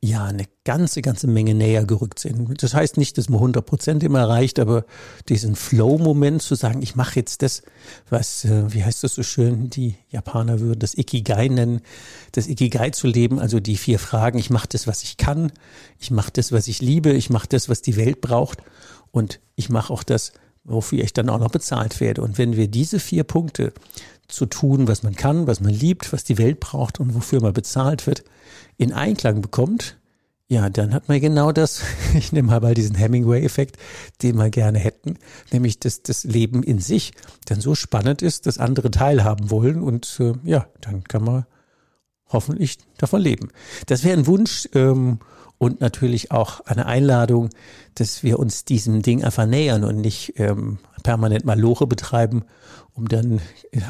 ja 0.00 0.26
eine 0.26 0.44
ganze, 0.62 1.02
ganze 1.02 1.26
Menge 1.26 1.54
näher 1.54 1.84
gerückt 1.84 2.20
sind. 2.20 2.62
Das 2.62 2.72
heißt 2.72 2.98
nicht, 2.98 3.18
dass 3.18 3.28
man 3.28 3.38
100 3.38 3.66
Prozent 3.66 4.02
immer 4.04 4.20
erreicht, 4.20 4.60
aber 4.60 4.84
diesen 5.28 5.56
Flow-Moment 5.56 6.40
zu 6.40 6.54
sagen, 6.54 6.82
ich 6.82 6.94
mache 6.94 7.16
jetzt 7.16 7.42
das, 7.42 7.62
was, 8.08 8.44
äh, 8.44 8.72
wie 8.72 8.84
heißt 8.84 9.02
das 9.02 9.14
so 9.14 9.24
schön, 9.24 9.70
die 9.70 9.96
Japaner 10.10 10.60
würden 10.60 10.78
das 10.78 10.96
Ikigai 10.96 11.48
nennen, 11.48 11.80
das 12.30 12.46
Ikigai 12.46 12.90
zu 12.90 13.08
leben, 13.08 13.40
also 13.40 13.58
die 13.58 13.76
vier 13.76 13.98
Fragen, 13.98 14.38
ich 14.38 14.50
mache 14.50 14.68
das, 14.68 14.86
was 14.86 15.02
ich 15.02 15.16
kann, 15.16 15.50
ich 15.98 16.12
mache 16.12 16.30
das, 16.32 16.52
was 16.52 16.68
ich 16.68 16.80
liebe, 16.80 17.10
ich 17.10 17.30
mache 17.30 17.48
das, 17.48 17.68
was 17.68 17.82
die 17.82 17.96
Welt 17.96 18.20
braucht 18.20 18.62
und 19.10 19.40
ich 19.56 19.68
mache 19.68 19.92
auch 19.92 20.04
das, 20.04 20.32
wofür 20.62 21.02
ich 21.02 21.12
dann 21.12 21.28
auch 21.28 21.40
noch 21.40 21.50
bezahlt 21.50 21.98
werde. 22.00 22.22
Und 22.22 22.38
wenn 22.38 22.56
wir 22.56 22.68
diese 22.68 23.00
vier 23.00 23.24
Punkte 23.24 23.72
zu 24.28 24.46
tun, 24.46 24.88
was 24.88 25.02
man 25.02 25.16
kann, 25.16 25.46
was 25.46 25.60
man 25.60 25.72
liebt, 25.72 26.12
was 26.12 26.24
die 26.24 26.38
Welt 26.38 26.60
braucht 26.60 27.00
und 27.00 27.14
wofür 27.14 27.40
man 27.40 27.52
bezahlt 27.52 28.06
wird, 28.06 28.24
in 28.76 28.92
Einklang 28.92 29.40
bekommt, 29.40 29.96
ja, 30.50 30.70
dann 30.70 30.94
hat 30.94 31.08
man 31.08 31.20
genau 31.20 31.52
das, 31.52 31.82
ich 32.14 32.32
nehme 32.32 32.58
mal 32.60 32.74
diesen 32.74 32.96
Hemingway-Effekt, 32.96 33.76
den 34.22 34.36
wir 34.36 34.50
gerne 34.50 34.78
hätten, 34.78 35.18
nämlich 35.52 35.78
dass 35.78 36.02
das 36.02 36.24
Leben 36.24 36.62
in 36.62 36.78
sich 36.78 37.12
dann 37.46 37.60
so 37.60 37.74
spannend 37.74 38.22
ist, 38.22 38.46
dass 38.46 38.58
andere 38.58 38.90
teilhaben 38.90 39.50
wollen 39.50 39.82
und 39.82 40.18
äh, 40.20 40.32
ja, 40.44 40.66
dann 40.80 41.04
kann 41.04 41.24
man 41.24 41.46
hoffentlich 42.30 42.78
davon 42.96 43.20
leben. 43.20 43.48
Das 43.86 44.04
wäre 44.04 44.16
ein 44.16 44.26
Wunsch 44.26 44.68
ähm, 44.74 45.18
und 45.58 45.80
natürlich 45.80 46.30
auch 46.30 46.60
eine 46.60 46.86
Einladung, 46.86 47.50
dass 47.94 48.22
wir 48.22 48.38
uns 48.38 48.64
diesem 48.64 49.02
Ding 49.02 49.24
einfach 49.24 49.46
nähern 49.46 49.84
und 49.84 50.00
nicht 50.00 50.34
ähm, 50.36 50.78
permanent 51.02 51.44
mal 51.44 51.58
Loche 51.58 51.86
betreiben, 51.86 52.44
um 52.98 53.08
dann 53.08 53.40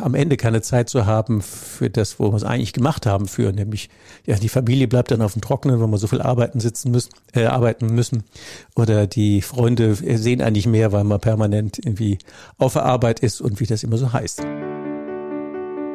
am 0.03 0.15
Ende 0.15 0.37
keine 0.37 0.61
Zeit 0.61 0.91
zu 0.91 1.07
haben 1.07 1.41
für 1.41 1.89
das, 1.89 2.21
wo 2.21 2.31
wir 2.31 2.37
es 2.37 2.45
eigentlich 2.45 2.75
gemacht 2.75 3.07
haben, 3.07 3.27
für 3.27 3.53
nämlich 3.53 3.89
ja 4.27 4.37
die 4.37 4.51
Familie 4.51 4.87
bleibt 4.87 5.11
dann 5.11 5.23
auf 5.23 5.33
dem 5.33 5.41
Trockenen, 5.41 5.81
wenn 5.81 5.91
wir 5.91 5.99
so 5.99 6.07
viel 6.07 6.21
arbeiten 6.21 6.61
sitzen 6.61 6.91
müssen, 6.91 7.11
äh, 7.33 7.47
arbeiten 7.47 7.87
müssen, 7.95 8.25
oder 8.77 9.07
die 9.07 9.41
Freunde 9.41 9.95
sehen 9.95 10.43
eigentlich 10.43 10.67
mehr, 10.67 10.93
weil 10.93 11.05
man 11.05 11.21
permanent 11.21 11.79
irgendwie 11.79 12.19
auf 12.59 12.75
der 12.75 12.85
Arbeit 12.85 13.21
ist 13.21 13.41
und 13.41 13.61
wie 13.61 13.67
das 13.67 13.83
immer 13.83 13.97
so 13.97 14.13
heißt. 14.13 14.43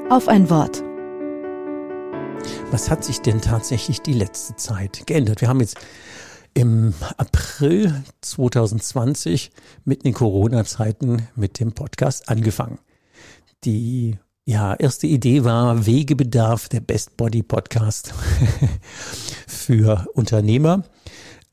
Auf 0.10 0.28
ein 0.28 0.50
Wort. 0.50 0.84
Was 2.72 2.90
hat 2.90 3.04
sich 3.04 3.22
denn 3.22 3.42
tatsächlich 3.42 4.02
die 4.02 4.14
letzte 4.14 4.56
Zeit 4.56 5.06
geändert? 5.06 5.42
Wir 5.42 5.48
haben 5.48 5.60
jetzt 5.60 5.78
im 6.56 6.94
April 7.18 8.04
2020 8.22 9.52
mitten 9.86 10.08
in 10.08 10.14
Corona-Zeiten 10.14 11.28
mit 11.36 11.60
dem 11.60 11.74
Podcast 11.74 12.30
angefangen. 12.30 12.80
Die 13.66 14.18
ja, 14.46 14.74
erste 14.74 15.08
Idee 15.08 15.46
war 15.46 15.86
Wegebedarf, 15.86 16.68
der 16.68 16.82
Best 16.82 17.16
Body 17.16 17.44
Podcast 17.44 18.14
für 19.48 20.06
Unternehmer. 20.14 20.84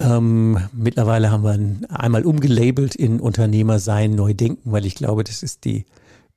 Ähm, 0.00 0.58
mittlerweile 0.72 1.30
haben 1.30 1.44
wir 1.44 1.88
einmal 1.88 2.24
umgelabelt 2.24 2.96
in 2.96 3.20
Unternehmer 3.20 3.78
sein, 3.78 4.16
neu 4.16 4.34
denken, 4.34 4.72
weil 4.72 4.86
ich 4.86 4.96
glaube, 4.96 5.22
das 5.22 5.44
ist 5.44 5.64
die 5.64 5.86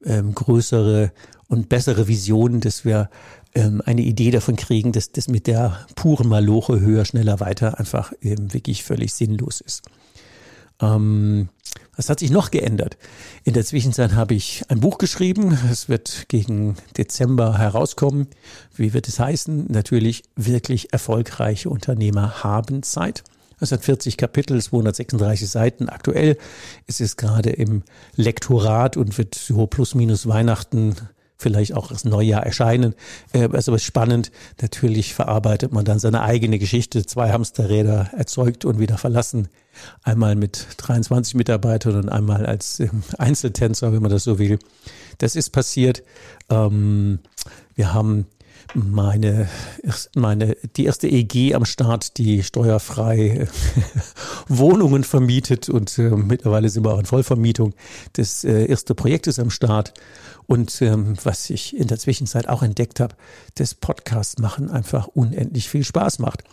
ähm, 0.06 0.36
größere 0.36 1.12
und 1.48 1.70
bessere 1.70 2.08
Vision, 2.08 2.60
dass 2.60 2.86
wir 2.86 3.10
ähm, 3.56 3.82
eine 3.86 4.02
Idee 4.02 4.30
davon 4.30 4.56
kriegen, 4.56 4.92
dass 4.92 5.12
das 5.12 5.28
mit 5.28 5.48
der 5.48 5.88
puren 5.96 6.28
Maloche 6.28 6.80
höher, 6.80 7.06
schneller, 7.06 7.40
weiter 7.40 7.80
einfach 7.80 8.14
ähm, 8.22 8.54
wirklich 8.54 8.84
völlig 8.84 9.14
sinnlos 9.14 9.60
ist. 9.62 9.84
Ähm, 10.82 11.50
was 11.96 12.10
hat 12.10 12.20
sich 12.20 12.32
noch 12.32 12.52
geändert? 12.52 12.98
In 13.44 13.54
der 13.54 13.66
Zwischenzeit 13.66 14.14
habe 14.14 14.34
ich 14.34 14.64
ein 14.70 14.80
Buch 14.80 14.98
geschrieben. 14.98 15.58
Es 15.72 15.90
wird 15.90 16.26
gegen 16.28 16.76
Dezember 16.98 17.58
herauskommen. 17.58 18.28
Wie 18.76 18.94
wird 18.94 19.08
es 19.08 19.20
heißen? 19.20 19.68
Natürlich 19.70 20.24
wirklich 20.36 20.92
erfolgreiche 20.92 21.70
Unternehmer 21.70 22.44
haben 22.44 22.84
Zeit. 22.84 23.24
Es 23.60 23.72
hat 23.72 23.86
40 23.86 24.18
Kapitel, 24.18 24.62
236 24.62 25.50
Seiten. 25.50 25.88
Aktuell 25.88 26.38
ist 26.88 27.00
es 27.00 27.16
gerade 27.16 27.52
im 27.52 27.84
Lektorat 28.16 28.98
und 28.98 29.18
wird 29.18 29.36
so 29.36 29.68
plus 29.68 29.96
minus 29.96 30.28
Weihnachten 30.28 30.96
vielleicht 31.44 31.74
auch 31.76 31.88
das 31.88 32.06
Neujahr 32.06 32.44
erscheinen. 32.44 32.96
Äh, 33.34 33.56
ist 33.56 33.70
aber 33.70 33.78
spannend. 33.78 34.32
Natürlich 34.62 35.14
verarbeitet 35.14 35.72
man 35.72 35.86
dann 35.86 36.00
seine 36.00 36.22
eigene 36.22 36.58
Geschichte. 36.58 37.06
Zwei 37.06 37.32
Hamsterräder 37.32 38.10
erzeugt 38.18 38.66
und 38.66 38.80
wieder 38.80 38.98
verlassen. 38.98 39.50
Einmal 40.04 40.36
mit 40.36 40.68
23 40.78 41.36
Mitarbeitern 41.36 41.96
und 41.96 42.10
einmal 42.10 42.46
als 42.46 42.80
ähm, 42.80 43.04
Einzeltänzer, 43.18 43.94
wenn 43.94 44.02
man 44.02 44.12
das 44.12 44.24
so 44.24 44.40
will. 44.40 44.58
Das 45.20 45.36
ist 45.36 45.52
passiert. 45.52 46.04
Ähm, 46.50 47.20
wir 47.76 47.94
haben 47.94 48.26
meine, 48.74 49.50
meine, 50.16 50.56
die 50.76 50.86
erste 50.86 51.08
EG 51.08 51.54
am 51.54 51.66
Start, 51.66 52.18
die 52.18 52.44
steuerfrei 52.44 53.48
Wohnungen 54.48 55.04
vermietet 55.04 55.70
und 55.70 55.98
äh, 56.00 56.10
mittlerweile 56.10 56.70
sind 56.70 56.86
wir 56.86 56.94
auch 56.94 57.00
in 57.00 57.06
Vollvermietung. 57.06 57.74
Das 58.14 58.44
äh, 58.44 58.66
erste 58.66 58.96
Projekt 58.96 59.28
ist 59.28 59.40
am 59.40 59.50
Start 59.50 59.94
und 60.48 60.82
ähm, 60.82 61.16
was 61.24 61.50
ich 61.50 61.76
in 61.76 61.88
der 61.88 61.98
Zwischenzeit 61.98 62.48
auch 62.48 62.64
entdeckt 62.64 63.00
habe, 63.00 63.16
das 63.56 63.74
Podcast 63.74 64.40
machen 64.40 64.70
einfach 64.70 65.08
unendlich 65.08 65.70
viel 65.70 65.84
Spaß 65.84 66.20
macht. 66.20 66.44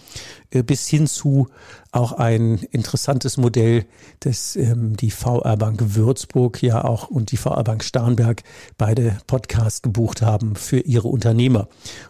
Äh, 0.50 0.62
bis 0.62 0.86
hin 0.86 1.06
zu 1.06 1.48
auch 1.92 2.12
ein 2.12 2.58
interessantes 2.70 3.36
Modell, 3.36 3.84
das 4.20 4.56
ähm, 4.56 4.96
die 4.96 5.10
VR 5.10 5.56
Bank 5.56 5.94
Würzburg 5.94 6.62
ja 6.62 6.84
auch 6.84 7.08
und 7.08 7.32
die 7.32 7.36
VR 7.36 7.64
Bank 7.64 7.84
Starnberg 7.84 8.42
beide 8.78 9.18
Podcasts 9.26 9.82
gebucht 9.82 10.22
haben 10.22 10.56
für 10.56 10.80
ihre 10.80 11.08
Unternehmer, 11.08 11.68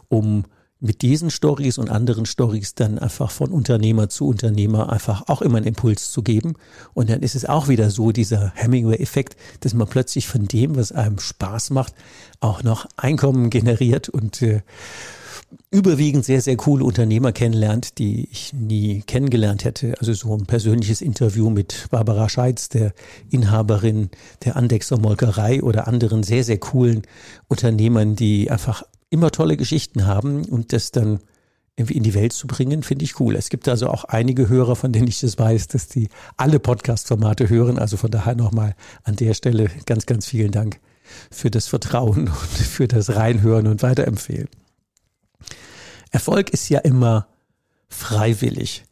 um 0.09 0.45
mit 0.81 1.03
diesen 1.03 1.31
Stories 1.31 1.79
und 1.79 1.91
anderen 1.91 2.25
Stories 2.25 2.75
dann 2.75 2.99
einfach 2.99 3.31
von 3.31 3.51
Unternehmer 3.51 4.09
zu 4.09 4.27
Unternehmer 4.27 4.91
einfach 4.91 5.29
auch 5.29 5.43
immer 5.43 5.59
einen 5.59 5.67
Impuls 5.67 6.11
zu 6.11 6.23
geben. 6.23 6.55
Und 6.95 7.11
dann 7.11 7.21
ist 7.21 7.35
es 7.35 7.45
auch 7.45 7.69
wieder 7.69 7.91
so, 7.91 8.13
dieser 8.13 8.53
Hemingway-Effekt, 8.55 9.37
dass 9.61 9.75
man 9.75 9.89
plötzlich 9.89 10.27
von 10.27 10.47
dem, 10.47 10.77
was 10.77 10.93
einem 10.93 11.19
Spaß 11.19 11.71
macht, 11.71 11.95
auch 12.41 12.63
noch 12.63 12.87
Einkommen 12.97 13.51
generiert 13.51 14.09
und 14.09 14.41
äh, 14.41 14.63
überwiegend 15.71 16.25
sehr, 16.25 16.41
sehr 16.41 16.57
coole 16.57 16.85
Unternehmer 16.85 17.33
kennenlernt, 17.33 17.99
die 17.99 18.29
ich 18.31 18.53
nie 18.53 19.03
kennengelernt 19.07 19.65
hätte. 19.65 19.95
Also 20.01 20.13
so 20.13 20.35
ein 20.35 20.47
persönliches 20.47 21.03
Interview 21.03 21.51
mit 21.51 21.89
Barbara 21.91 22.29
Scheitz, 22.29 22.69
der 22.69 22.93
Inhaberin 23.31 24.11
der 24.45 24.57
Andexer 24.57 24.99
Molkerei 24.99 25.63
oder 25.63 25.87
anderen 25.87 26.23
sehr, 26.23 26.45
sehr 26.45 26.59
coolen 26.59 27.03
Unternehmern, 27.49 28.17
die 28.17 28.51
einfach 28.51 28.83
immer 29.11 29.31
tolle 29.31 29.57
Geschichten 29.57 30.07
haben 30.07 30.45
und 30.45 30.73
das 30.73 30.93
dann 30.93 31.21
irgendwie 31.77 31.97
in 31.97 32.03
die 32.03 32.15
Welt 32.15 32.33
zu 32.33 32.47
bringen, 32.47 32.83
finde 32.83 33.05
ich 33.05 33.19
cool. 33.21 33.37
Es 33.37 33.49
gibt 33.49 33.67
also 33.69 33.89
auch 33.89 34.05
einige 34.05 34.49
Hörer, 34.49 34.77
von 34.77 34.93
denen 34.93 35.09
ich 35.09 35.21
das 35.21 35.39
weiß, 35.39 35.69
dass 35.69 35.89
die 35.89 36.09
alle 36.37 36.61
Podcast-Formate 36.61 37.49
hören. 37.49 37.79
Also 37.79 37.97
von 37.97 38.11
daher 38.11 38.35
nochmal 38.35 38.75
an 39.03 39.17
der 39.17 39.35
Stelle 39.35 39.71
ganz, 39.87 40.07
ganz 40.07 40.27
vielen 40.27 40.53
Dank 40.53 40.81
für 41.31 41.51
das 41.51 41.67
Vertrauen 41.67 42.19
und 42.29 42.31
für 42.31 42.87
das 42.87 43.15
Reinhören 43.15 43.67
und 43.67 43.83
Weiterempfehlen. 43.83 44.49
Erfolg 46.11 46.51
ist 46.51 46.69
ja 46.69 46.81
immer 46.81 47.29
freiwillig. 47.89 48.85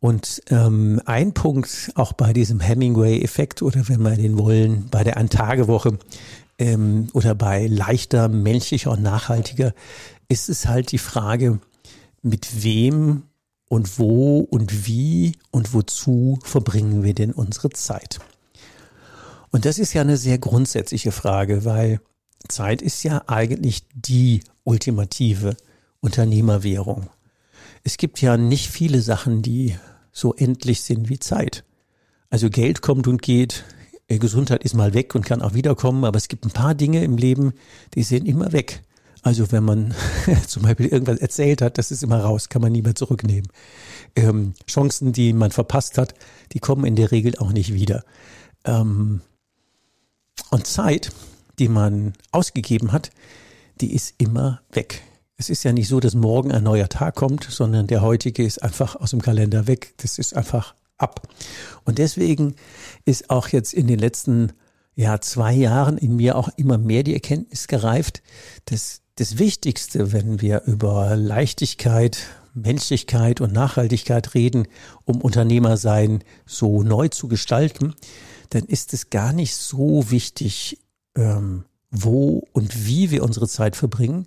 Und 0.00 0.42
ähm, 0.50 1.00
ein 1.04 1.32
Punkt 1.32 1.92
auch 1.94 2.12
bei 2.12 2.32
diesem 2.32 2.58
Hemingway-Effekt 2.58 3.62
oder 3.62 3.88
wenn 3.88 4.02
wir 4.02 4.16
den 4.16 4.36
wollen, 4.36 4.88
bei 4.90 5.04
der 5.04 5.16
Ein-Tage-Woche 5.16 5.98
ähm, 6.58 7.08
oder 7.12 7.34
bei 7.34 7.66
leichter, 7.66 8.28
menschlicher 8.28 8.90
und 8.90 9.02
nachhaltiger 9.02 9.74
ist 10.28 10.48
es 10.48 10.66
halt 10.66 10.92
die 10.92 10.98
Frage, 10.98 11.60
mit 12.22 12.62
wem 12.62 13.24
und 13.68 13.98
wo 13.98 14.40
und 14.40 14.86
wie 14.86 15.36
und 15.50 15.74
wozu 15.74 16.38
verbringen 16.42 17.02
wir 17.02 17.14
denn 17.14 17.32
unsere 17.32 17.70
Zeit? 17.70 18.20
Und 19.50 19.64
das 19.66 19.78
ist 19.78 19.92
ja 19.92 20.00
eine 20.00 20.16
sehr 20.16 20.38
grundsätzliche 20.38 21.12
Frage, 21.12 21.64
weil 21.64 22.00
Zeit 22.48 22.82
ist 22.82 23.02
ja 23.02 23.24
eigentlich 23.26 23.84
die 23.94 24.42
ultimative 24.64 25.56
Unternehmerwährung. 26.00 27.08
Es 27.84 27.96
gibt 27.96 28.20
ja 28.20 28.36
nicht 28.36 28.70
viele 28.70 29.02
Sachen, 29.02 29.42
die 29.42 29.76
so 30.12 30.34
endlich 30.34 30.82
sind 30.82 31.08
wie 31.08 31.18
Zeit. 31.18 31.64
Also 32.30 32.48
Geld 32.48 32.82
kommt 32.82 33.06
und 33.08 33.22
geht, 33.22 33.64
Gesundheit 34.18 34.64
ist 34.64 34.74
mal 34.74 34.94
weg 34.94 35.14
und 35.14 35.24
kann 35.24 35.42
auch 35.42 35.54
wiederkommen, 35.54 36.04
aber 36.04 36.16
es 36.16 36.28
gibt 36.28 36.44
ein 36.44 36.50
paar 36.50 36.74
Dinge 36.74 37.04
im 37.04 37.16
Leben, 37.16 37.52
die 37.94 38.02
sind 38.02 38.26
immer 38.26 38.52
weg. 38.52 38.82
Also 39.22 39.52
wenn 39.52 39.64
man 39.64 39.94
zum 40.46 40.64
Beispiel 40.64 40.86
irgendwas 40.86 41.18
erzählt 41.18 41.62
hat, 41.62 41.78
das 41.78 41.90
ist 41.90 42.02
immer 42.02 42.20
raus, 42.20 42.48
kann 42.48 42.62
man 42.62 42.72
nie 42.72 42.82
mehr 42.82 42.96
zurücknehmen. 42.96 43.48
Ähm, 44.16 44.54
Chancen, 44.68 45.12
die 45.12 45.32
man 45.32 45.52
verpasst 45.52 45.96
hat, 45.96 46.14
die 46.52 46.58
kommen 46.58 46.84
in 46.84 46.96
der 46.96 47.12
Regel 47.12 47.36
auch 47.38 47.52
nicht 47.52 47.72
wieder. 47.72 48.04
Ähm, 48.64 49.20
und 50.50 50.66
Zeit, 50.66 51.12
die 51.58 51.68
man 51.68 52.14
ausgegeben 52.32 52.92
hat, 52.92 53.10
die 53.80 53.94
ist 53.94 54.14
immer 54.18 54.60
weg. 54.72 55.02
Es 55.36 55.50
ist 55.50 55.64
ja 55.64 55.72
nicht 55.72 55.88
so, 55.88 56.00
dass 56.00 56.14
morgen 56.14 56.52
ein 56.52 56.64
neuer 56.64 56.88
Tag 56.88 57.14
kommt, 57.14 57.44
sondern 57.44 57.86
der 57.86 58.02
heutige 58.02 58.44
ist 58.44 58.62
einfach 58.62 58.96
aus 58.96 59.10
dem 59.10 59.22
Kalender 59.22 59.66
weg. 59.66 59.94
Das 59.98 60.18
ist 60.18 60.36
einfach 60.36 60.74
ab. 61.02 61.28
Und 61.84 61.98
deswegen 61.98 62.54
ist 63.04 63.30
auch 63.30 63.48
jetzt 63.48 63.74
in 63.74 63.86
den 63.86 63.98
letzten 63.98 64.52
ja, 64.94 65.20
zwei 65.20 65.52
Jahren 65.54 65.98
in 65.98 66.16
mir 66.16 66.36
auch 66.36 66.50
immer 66.56 66.78
mehr 66.78 67.02
die 67.02 67.14
Erkenntnis 67.14 67.66
gereift, 67.66 68.22
dass 68.66 69.00
das 69.16 69.38
Wichtigste, 69.38 70.12
wenn 70.12 70.40
wir 70.40 70.62
über 70.66 71.16
Leichtigkeit, 71.16 72.18
Menschlichkeit 72.54 73.40
und 73.40 73.52
Nachhaltigkeit 73.52 74.34
reden, 74.34 74.66
um 75.04 75.20
Unternehmersein 75.20 76.22
so 76.46 76.82
neu 76.82 77.08
zu 77.08 77.28
gestalten, 77.28 77.94
dann 78.50 78.64
ist 78.64 78.92
es 78.92 79.10
gar 79.10 79.32
nicht 79.32 79.56
so 79.56 80.10
wichtig, 80.10 80.78
ähm, 81.16 81.64
wo 81.90 82.46
und 82.52 82.86
wie 82.86 83.10
wir 83.10 83.22
unsere 83.22 83.48
Zeit 83.48 83.76
verbringen, 83.76 84.26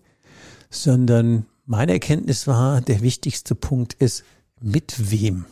sondern 0.69 1.45
meine 1.65 1.93
Erkenntnis 1.93 2.47
war, 2.47 2.81
der 2.81 3.01
wichtigste 3.01 3.55
Punkt 3.55 3.93
ist, 3.93 4.23
mit 4.61 5.11
wem. 5.11 5.45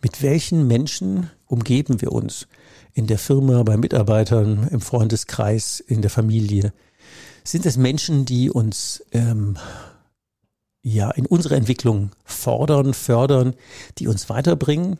Mit 0.00 0.22
welchen 0.22 0.68
Menschen 0.68 1.30
umgeben 1.46 2.00
wir 2.00 2.12
uns? 2.12 2.46
In 2.94 3.06
der 3.06 3.18
Firma, 3.18 3.62
bei 3.64 3.76
Mitarbeitern, 3.76 4.68
im 4.70 4.80
Freundeskreis, 4.80 5.80
in 5.80 6.02
der 6.02 6.10
Familie. 6.10 6.72
Sind 7.42 7.66
es 7.66 7.76
Menschen, 7.76 8.24
die 8.24 8.50
uns 8.50 9.04
ähm, 9.12 9.56
ja 10.82 11.10
in 11.10 11.26
unserer 11.26 11.56
Entwicklung 11.56 12.10
fordern, 12.24 12.94
fördern, 12.94 13.54
die 13.98 14.06
uns 14.06 14.28
weiterbringen? 14.28 14.98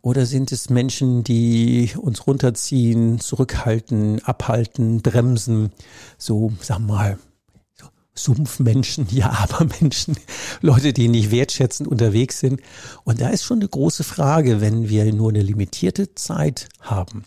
Oder 0.00 0.26
sind 0.26 0.52
es 0.52 0.70
Menschen, 0.70 1.24
die 1.24 1.90
uns 1.96 2.28
runterziehen, 2.28 3.18
zurückhalten, 3.18 4.22
abhalten, 4.24 5.02
bremsen, 5.02 5.72
so, 6.18 6.52
sag 6.60 6.78
mal, 6.78 7.18
Sumpfmenschen, 8.16 9.06
ja, 9.10 9.30
aber 9.30 9.66
Menschen, 9.80 10.16
Leute, 10.60 10.92
die 10.92 11.08
nicht 11.08 11.30
wertschätzend 11.30 11.88
unterwegs 11.88 12.40
sind. 12.40 12.60
Und 13.04 13.20
da 13.20 13.28
ist 13.28 13.44
schon 13.44 13.60
eine 13.60 13.68
große 13.68 14.04
Frage, 14.04 14.60
wenn 14.60 14.88
wir 14.88 15.12
nur 15.12 15.30
eine 15.30 15.42
limitierte 15.42 16.14
Zeit 16.14 16.68
haben. 16.80 17.24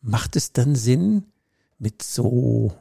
Macht 0.00 0.36
es 0.36 0.52
dann 0.52 0.74
Sinn, 0.74 1.24
mit 1.78 2.02
so 2.02 2.72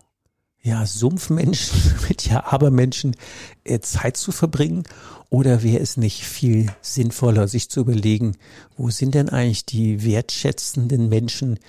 ja, 0.62 0.86
Sumpfmenschen, 0.86 1.80
mit 2.10 2.28
Ja-Aber-Menschen 2.28 3.16
äh, 3.64 3.80
Zeit 3.80 4.18
zu 4.18 4.32
verbringen? 4.32 4.84
Oder 5.30 5.64
wäre 5.64 5.82
es 5.82 5.98
nicht 5.98 6.24
viel 6.24 6.72
sinnvoller, 6.82 7.48
sich 7.48 7.70
zu 7.70 7.82
überlegen, 7.82 8.38
wo 8.76 8.90
sind 8.90 9.14
denn 9.14 9.30
eigentlich 9.30 9.66
die 9.66 10.04
wertschätzenden 10.04 11.10
Menschen, 11.10 11.60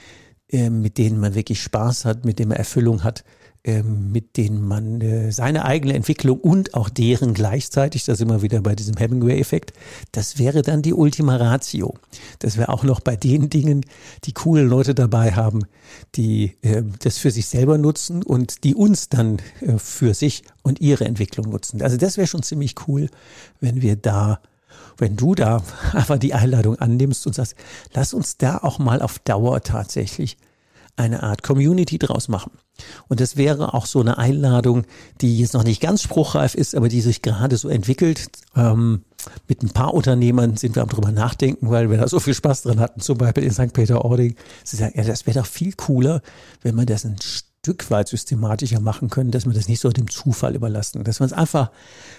äh, 0.48 0.70
mit 0.70 0.98
denen 0.98 1.20
man 1.20 1.34
wirklich 1.34 1.62
Spaß 1.62 2.04
hat, 2.04 2.24
mit 2.24 2.38
denen 2.38 2.50
man 2.50 2.58
Erfüllung 2.58 3.04
hat? 3.04 3.24
Ähm, 3.68 4.12
mit 4.12 4.38
denen 4.38 4.66
man 4.66 5.02
äh, 5.02 5.30
seine 5.30 5.66
eigene 5.66 5.92
Entwicklung 5.92 6.40
und 6.40 6.72
auch 6.72 6.88
deren 6.88 7.34
gleichzeitig, 7.34 8.06
das 8.06 8.18
immer 8.22 8.40
wieder 8.40 8.62
bei 8.62 8.74
diesem 8.74 8.96
Hemingway-Effekt, 8.96 9.74
das 10.10 10.38
wäre 10.38 10.62
dann 10.62 10.80
die 10.80 10.94
Ultima 10.94 11.36
Ratio. 11.36 11.92
Dass 12.38 12.56
wir 12.56 12.70
auch 12.70 12.82
noch 12.82 13.00
bei 13.00 13.14
den 13.14 13.50
Dingen 13.50 13.84
die 14.24 14.32
coolen 14.32 14.66
Leute 14.66 14.94
dabei 14.94 15.32
haben, 15.32 15.66
die 16.14 16.56
äh, 16.62 16.82
das 17.00 17.18
für 17.18 17.30
sich 17.30 17.46
selber 17.46 17.76
nutzen 17.76 18.22
und 18.22 18.64
die 18.64 18.74
uns 18.74 19.10
dann 19.10 19.36
äh, 19.60 19.76
für 19.76 20.14
sich 20.14 20.44
und 20.62 20.80
ihre 20.80 21.04
Entwicklung 21.04 21.50
nutzen. 21.50 21.82
Also 21.82 21.98
das 21.98 22.16
wäre 22.16 22.26
schon 22.26 22.42
ziemlich 22.42 22.74
cool, 22.88 23.10
wenn 23.60 23.82
wir 23.82 23.96
da 23.96 24.40
wenn 24.96 25.14
du 25.16 25.34
da 25.34 25.62
einfach 25.92 26.18
die 26.18 26.32
Einladung 26.32 26.76
annimmst 26.76 27.26
und 27.26 27.34
sagst, 27.34 27.54
lass 27.92 28.14
uns 28.14 28.38
da 28.38 28.56
auch 28.56 28.78
mal 28.78 29.02
auf 29.02 29.18
Dauer 29.18 29.60
tatsächlich 29.60 30.38
eine 30.98 31.22
Art 31.22 31.42
Community 31.42 31.98
draus 31.98 32.28
machen. 32.28 32.52
Und 33.08 33.20
das 33.20 33.36
wäre 33.36 33.74
auch 33.74 33.86
so 33.86 34.00
eine 34.00 34.18
Einladung, 34.18 34.84
die 35.20 35.38
jetzt 35.38 35.54
noch 35.54 35.64
nicht 35.64 35.80
ganz 35.80 36.02
spruchreif 36.02 36.54
ist, 36.54 36.74
aber 36.74 36.88
die 36.88 37.00
sich 37.00 37.22
gerade 37.22 37.56
so 37.56 37.68
entwickelt. 37.68 38.28
Ähm, 38.56 39.02
mit 39.46 39.62
ein 39.62 39.70
paar 39.70 39.94
Unternehmern 39.94 40.56
sind 40.56 40.76
wir 40.76 40.82
am 40.82 40.88
drüber 40.88 41.12
nachdenken, 41.12 41.70
weil 41.70 41.90
wir 41.90 41.98
da 41.98 42.08
so 42.08 42.20
viel 42.20 42.34
Spaß 42.34 42.62
dran 42.62 42.80
hatten, 42.80 43.00
zum 43.00 43.18
Beispiel 43.18 43.44
in 43.44 43.52
St. 43.52 43.72
Peter-Ording. 43.72 44.36
Sie 44.64 44.76
sagen, 44.76 44.94
ja, 44.96 45.04
das 45.04 45.26
wäre 45.26 45.40
doch 45.40 45.46
viel 45.46 45.72
cooler, 45.72 46.22
wenn 46.62 46.74
man 46.74 46.86
das 46.86 47.04
ein 47.04 47.16
Stück 47.20 47.90
weit 47.90 48.08
systematischer 48.08 48.80
machen 48.80 49.10
können, 49.10 49.30
dass 49.30 49.44
wir 49.44 49.52
das 49.52 49.68
nicht 49.68 49.80
so 49.80 49.90
dem 49.90 50.08
Zufall 50.08 50.54
überlassen. 50.54 51.04
Dass 51.04 51.20
man 51.20 51.28
es 51.28 51.32
einfach 51.32 51.70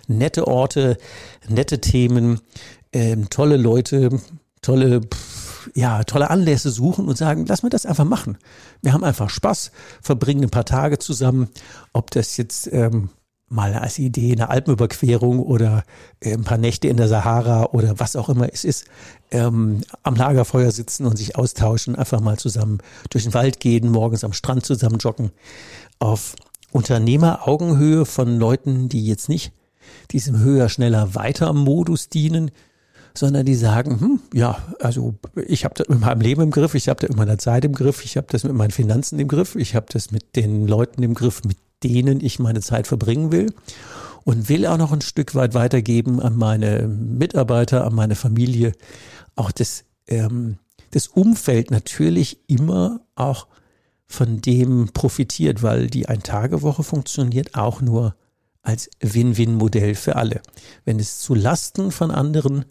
nette 0.07 0.47
Orte, 0.47 0.97
nette 1.47 1.79
Themen, 1.79 2.39
ähm, 2.93 3.29
tolle 3.29 3.57
Leute, 3.57 4.09
tolle 4.61 5.01
ja, 5.75 6.03
tolle 6.03 6.29
Anlässe 6.29 6.69
suchen 6.69 7.07
und 7.07 7.17
sagen, 7.17 7.45
lass 7.47 7.63
mal 7.63 7.69
das 7.69 7.85
einfach 7.85 8.05
machen. 8.05 8.37
Wir 8.81 8.93
haben 8.93 9.03
einfach 9.03 9.29
Spaß, 9.29 9.71
verbringen 10.01 10.43
ein 10.43 10.49
paar 10.49 10.65
Tage 10.65 10.99
zusammen, 10.99 11.49
ob 11.93 12.11
das 12.11 12.37
jetzt 12.37 12.71
ähm, 12.71 13.09
mal 13.49 13.73
als 13.73 13.97
Idee 13.97 14.33
eine 14.33 14.49
Alpenüberquerung 14.49 15.39
oder 15.39 15.83
äh, 16.19 16.33
ein 16.33 16.43
paar 16.43 16.57
Nächte 16.57 16.87
in 16.87 16.97
der 16.97 17.07
Sahara 17.07 17.65
oder 17.71 17.99
was 17.99 18.15
auch 18.15 18.29
immer 18.29 18.51
es 18.51 18.63
ist, 18.63 18.85
ähm, 19.31 19.81
am 20.03 20.15
Lagerfeuer 20.15 20.71
sitzen 20.71 21.05
und 21.05 21.17
sich 21.17 21.35
austauschen, 21.35 21.95
einfach 21.95 22.21
mal 22.21 22.37
zusammen 22.37 22.79
durch 23.09 23.23
den 23.23 23.33
Wald 23.33 23.59
gehen, 23.59 23.89
morgens 23.91 24.23
am 24.23 24.33
Strand 24.33 24.65
zusammen 24.65 24.99
joggen, 24.99 25.31
auf 25.97 26.35
Unternehmeraugenhöhe 26.71 28.05
von 28.05 28.37
Leuten, 28.37 28.89
die 28.89 29.05
jetzt 29.05 29.29
nicht 29.29 29.51
diesem 30.11 30.39
höher, 30.39 30.69
schneller, 30.69 31.15
weiter 31.15 31.51
Modus 31.53 32.09
dienen, 32.09 32.51
sondern 33.19 33.45
die 33.45 33.55
sagen, 33.55 33.99
hm, 33.99 34.19
ja, 34.33 34.57
also 34.79 35.13
ich 35.35 35.65
habe 35.65 35.75
das 35.75 35.89
mit 35.89 35.99
meinem 35.99 36.21
Leben 36.21 36.41
im 36.41 36.51
Griff, 36.51 36.73
ich 36.73 36.87
habe 36.87 37.01
das 37.01 37.09
mit 37.09 37.17
meiner 37.17 37.37
Zeit 37.37 37.65
im 37.65 37.73
Griff, 37.73 38.05
ich 38.05 38.15
habe 38.15 38.27
das 38.29 38.45
mit 38.45 38.53
meinen 38.53 38.71
Finanzen 38.71 39.19
im 39.19 39.27
Griff, 39.27 39.55
ich 39.55 39.75
habe 39.75 39.87
das 39.89 40.11
mit 40.11 40.37
den 40.37 40.65
Leuten 40.67 41.03
im 41.03 41.15
Griff, 41.15 41.43
mit 41.43 41.57
denen 41.83 42.23
ich 42.23 42.39
meine 42.39 42.61
Zeit 42.61 42.87
verbringen 42.87 43.33
will 43.33 43.53
und 44.23 44.47
will 44.47 44.65
auch 44.65 44.77
noch 44.77 44.93
ein 44.93 45.01
Stück 45.01 45.35
weit 45.35 45.53
weitergeben 45.53 46.21
an 46.21 46.37
meine 46.37 46.87
Mitarbeiter, 46.87 47.85
an 47.85 47.93
meine 47.93 48.15
Familie, 48.15 48.71
auch 49.35 49.51
das, 49.51 49.83
ähm, 50.07 50.57
das 50.91 51.07
Umfeld 51.07 51.71
natürlich 51.71 52.39
immer 52.47 53.01
auch 53.15 53.47
von 54.07 54.39
dem 54.39 54.91
profitiert, 54.93 55.61
weil 55.61 55.87
die 55.87 56.07
Ein-Tage-Woche 56.07 56.83
funktioniert 56.83 57.55
auch 57.55 57.81
nur 57.81 58.15
als 58.61 58.89
Win-Win-Modell 59.01 59.95
für 59.95 60.15
alle. 60.15 60.41
Wenn 60.85 60.99
es 60.99 61.19
zu 61.19 61.35
Lasten 61.35 61.91
von 61.91 62.11
anderen 62.11 62.63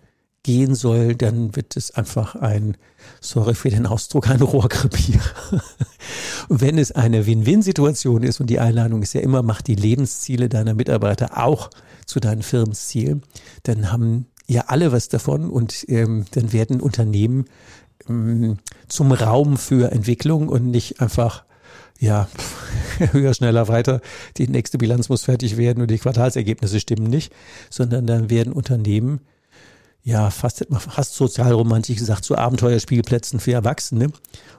gehen 0.42 0.74
soll, 0.74 1.14
dann 1.14 1.54
wird 1.56 1.76
es 1.76 1.90
einfach 1.90 2.34
ein, 2.36 2.76
sorry 3.20 3.54
für 3.54 3.70
den 3.70 3.86
Ausdruck, 3.86 4.28
ein 4.28 4.40
Rohrkrepier. 4.40 5.20
Wenn 6.48 6.78
es 6.78 6.92
eine 6.92 7.26
Win-Win-Situation 7.26 8.22
ist 8.22 8.40
und 8.40 8.48
die 8.48 8.60
Einladung 8.60 9.02
ist 9.02 9.12
ja 9.12 9.20
immer, 9.20 9.42
mach 9.42 9.62
die 9.62 9.74
Lebensziele 9.74 10.48
deiner 10.48 10.74
Mitarbeiter 10.74 11.36
auch 11.44 11.70
zu 12.06 12.20
deinen 12.20 12.42
Firmenzielen, 12.42 13.22
dann 13.64 13.92
haben 13.92 14.26
ja 14.46 14.64
alle 14.68 14.92
was 14.92 15.08
davon 15.08 15.50
und 15.50 15.84
ähm, 15.88 16.24
dann 16.30 16.52
werden 16.52 16.80
Unternehmen 16.80 17.44
ähm, 18.08 18.58
zum 18.88 19.12
Raum 19.12 19.56
für 19.56 19.92
Entwicklung 19.92 20.48
und 20.48 20.70
nicht 20.70 21.00
einfach 21.00 21.44
ja, 21.98 22.28
höher, 23.12 23.34
schneller, 23.34 23.68
weiter. 23.68 24.00
Die 24.36 24.48
nächste 24.48 24.78
Bilanz 24.78 25.08
muss 25.08 25.24
fertig 25.24 25.56
werden 25.56 25.82
und 25.82 25.90
die 25.90 25.98
Quartalsergebnisse 25.98 26.80
stimmen 26.80 27.08
nicht, 27.10 27.32
sondern 27.70 28.06
dann 28.06 28.30
werden 28.30 28.52
Unternehmen 28.52 29.20
ja, 30.02 30.30
fast, 30.30 30.66
fast 30.70 31.14
sozialromantisch 31.14 31.98
gesagt, 31.98 32.24
zu 32.24 32.36
Abenteuerspielplätzen 32.36 33.40
für 33.40 33.52
Erwachsene 33.52 34.10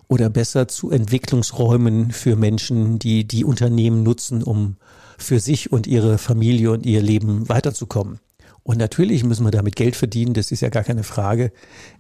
oder 0.07 0.29
besser 0.29 0.67
zu 0.67 0.91
Entwicklungsräumen 0.91 2.11
für 2.11 2.35
Menschen, 2.35 2.99
die 2.99 3.27
die 3.27 3.45
Unternehmen 3.45 4.03
nutzen, 4.03 4.43
um 4.43 4.77
für 5.17 5.39
sich 5.39 5.71
und 5.71 5.87
ihre 5.87 6.17
Familie 6.17 6.71
und 6.71 6.85
ihr 6.85 7.01
Leben 7.01 7.49
weiterzukommen. 7.49 8.19
Und 8.63 8.77
natürlich 8.77 9.23
müssen 9.23 9.45
wir 9.45 9.51
damit 9.51 9.75
Geld 9.75 9.95
verdienen, 9.95 10.33
das 10.33 10.51
ist 10.51 10.61
ja 10.61 10.69
gar 10.69 10.83
keine 10.83 11.03
Frage. 11.03 11.51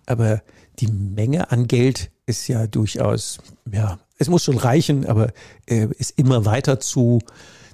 Aber 0.05 0.41
die 0.79 0.87
Menge 0.87 1.51
an 1.51 1.67
Geld 1.67 2.11
ist 2.25 2.47
ja 2.47 2.67
durchaus, 2.67 3.39
ja, 3.71 3.99
es 4.17 4.29
muss 4.29 4.43
schon 4.43 4.57
reichen, 4.57 5.05
aber 5.05 5.31
äh, 5.65 5.87
ist 5.97 6.11
immer 6.17 6.45
weiter 6.45 6.79
zu, 6.79 7.19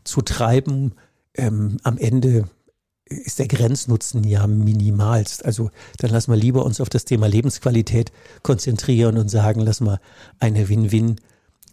zu 0.03 0.21
treiben. 0.21 0.93
Ähm, 1.33 1.77
am 1.83 1.97
Ende 1.97 2.49
ist 3.05 3.39
der 3.39 3.47
Grenznutzen 3.47 4.23
ja 4.23 4.47
minimalst. 4.47 5.45
Also 5.45 5.69
dann 5.99 6.11
lassen 6.11 6.31
wir 6.31 6.37
lieber 6.37 6.65
uns 6.65 6.81
auf 6.81 6.89
das 6.89 7.05
Thema 7.05 7.27
Lebensqualität 7.27 8.11
konzentrieren 8.41 9.17
und 9.17 9.29
sagen, 9.29 9.61
lass 9.61 9.81
mal 9.81 9.99
eine 10.39 10.69
Win-Win 10.69 11.17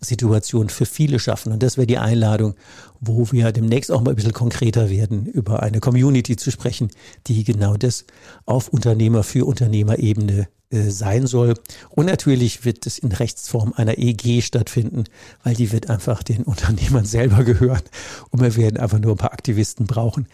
Situation 0.02 0.68
für 0.68 0.86
viele 0.86 1.18
schaffen. 1.18 1.52
Und 1.52 1.62
das 1.62 1.76
wäre 1.76 1.86
die 1.86 1.98
Einladung, 1.98 2.54
wo 3.00 3.30
wir 3.32 3.52
demnächst 3.52 3.90
auch 3.90 4.02
mal 4.02 4.10
ein 4.10 4.16
bisschen 4.16 4.32
konkreter 4.32 4.90
werden, 4.90 5.26
über 5.26 5.62
eine 5.62 5.80
Community 5.80 6.36
zu 6.36 6.50
sprechen, 6.50 6.90
die 7.26 7.44
genau 7.44 7.76
das 7.76 8.04
auf 8.44 8.68
Unternehmer 8.68 9.22
für 9.22 9.46
Unternehmerebene 9.46 10.48
äh, 10.72 10.90
sein 10.90 11.26
soll. 11.26 11.54
Und 11.90 12.06
natürlich 12.06 12.64
wird 12.64 12.86
es 12.86 12.98
in 12.98 13.12
Rechtsform 13.12 13.74
einer 13.76 13.98
EG 13.98 14.40
stattfinden, 14.40 15.04
weil 15.44 15.54
die 15.54 15.70
wird 15.70 15.90
einfach 15.90 16.22
den 16.22 16.44
Unternehmern 16.44 17.04
selber 17.04 17.44
gehören. 17.44 17.82
Und 18.30 18.40
wir 18.40 18.56
werden 18.56 18.78
einfach 18.78 18.98
nur 18.98 19.12
ein 19.12 19.18
paar 19.18 19.32
Aktivisten 19.32 19.86
brauchen, 19.86 20.26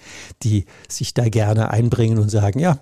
die 0.43 0.65
sich 0.89 1.13
da 1.13 1.29
gerne 1.29 1.71
einbringen 1.71 2.19
und 2.19 2.31
sagen, 2.31 2.61
ja, 2.61 2.79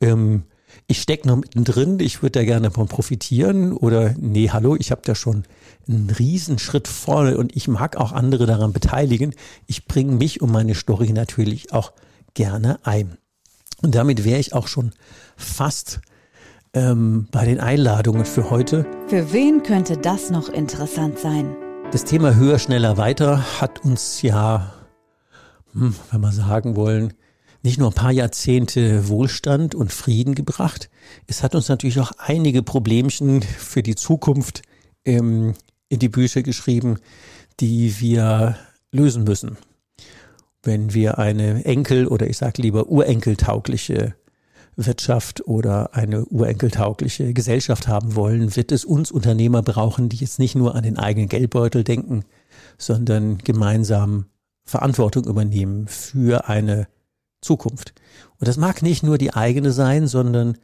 ähm, 0.00 0.44
ich 0.86 1.00
stecke 1.00 1.28
noch 1.28 1.36
mittendrin, 1.36 1.98
ich 2.00 2.22
würde 2.22 2.40
da 2.40 2.44
gerne 2.44 2.70
von 2.70 2.88
profitieren 2.88 3.72
oder 3.72 4.14
nee, 4.18 4.50
hallo, 4.50 4.76
ich 4.76 4.90
habe 4.90 5.02
da 5.04 5.14
schon 5.14 5.44
einen 5.88 6.10
Riesenschritt 6.10 6.88
vorne 6.88 7.36
und 7.36 7.54
ich 7.56 7.68
mag 7.68 7.96
auch 7.96 8.12
andere 8.12 8.46
daran 8.46 8.72
beteiligen. 8.72 9.34
Ich 9.66 9.86
bringe 9.86 10.12
mich 10.12 10.40
und 10.40 10.50
meine 10.50 10.74
Story 10.74 11.12
natürlich 11.12 11.72
auch 11.72 11.92
gerne 12.34 12.78
ein. 12.84 13.16
Und 13.82 13.94
damit 13.94 14.24
wäre 14.24 14.40
ich 14.40 14.54
auch 14.54 14.66
schon 14.66 14.92
fast 15.36 16.00
ähm, 16.72 17.28
bei 17.30 17.44
den 17.44 17.60
Einladungen 17.60 18.24
für 18.24 18.50
heute. 18.50 18.86
Für 19.08 19.32
wen 19.32 19.62
könnte 19.62 19.96
das 19.96 20.30
noch 20.30 20.48
interessant 20.48 21.18
sein? 21.18 21.54
Das 21.92 22.04
Thema 22.04 22.34
höher, 22.34 22.58
schneller, 22.58 22.96
weiter 22.96 23.60
hat 23.60 23.84
uns 23.84 24.22
ja, 24.22 24.72
hm, 25.72 25.94
wenn 26.10 26.20
wir 26.20 26.32
sagen 26.32 26.76
wollen, 26.76 27.14
nicht 27.62 27.78
nur 27.78 27.90
ein 27.90 27.94
paar 27.94 28.12
Jahrzehnte 28.12 29.08
Wohlstand 29.08 29.74
und 29.74 29.92
Frieden 29.92 30.34
gebracht, 30.34 30.90
es 31.26 31.42
hat 31.42 31.54
uns 31.54 31.68
natürlich 31.68 32.00
auch 32.00 32.12
einige 32.18 32.62
Problemchen 32.62 33.42
für 33.42 33.82
die 33.82 33.94
Zukunft 33.94 34.62
ähm, 35.04 35.54
in 35.94 36.00
die 36.00 36.08
Bücher 36.08 36.42
geschrieben, 36.42 36.98
die 37.60 38.00
wir 38.00 38.56
lösen 38.92 39.24
müssen. 39.24 39.56
Wenn 40.62 40.92
wir 40.94 41.18
eine 41.18 41.64
Enkel- 41.64 42.06
oder 42.06 42.28
ich 42.28 42.38
sage 42.38 42.62
lieber 42.62 42.88
urenkeltaugliche 42.88 44.14
Wirtschaft 44.76 45.46
oder 45.46 45.94
eine 45.94 46.24
urenkeltaugliche 46.24 47.32
Gesellschaft 47.32 47.86
haben 47.86 48.16
wollen, 48.16 48.56
wird 48.56 48.72
es 48.72 48.84
uns 48.84 49.12
Unternehmer 49.12 49.62
brauchen, 49.62 50.08
die 50.08 50.16
jetzt 50.16 50.38
nicht 50.38 50.54
nur 50.54 50.74
an 50.74 50.82
den 50.82 50.98
eigenen 50.98 51.28
Geldbeutel 51.28 51.84
denken, 51.84 52.24
sondern 52.76 53.38
gemeinsam 53.38 54.26
Verantwortung 54.64 55.24
übernehmen 55.24 55.86
für 55.86 56.48
eine 56.48 56.88
Zukunft. 57.40 57.94
Und 58.40 58.48
das 58.48 58.56
mag 58.56 58.82
nicht 58.82 59.02
nur 59.02 59.18
die 59.18 59.34
eigene 59.34 59.70
sein, 59.70 60.06
sondern 60.08 60.56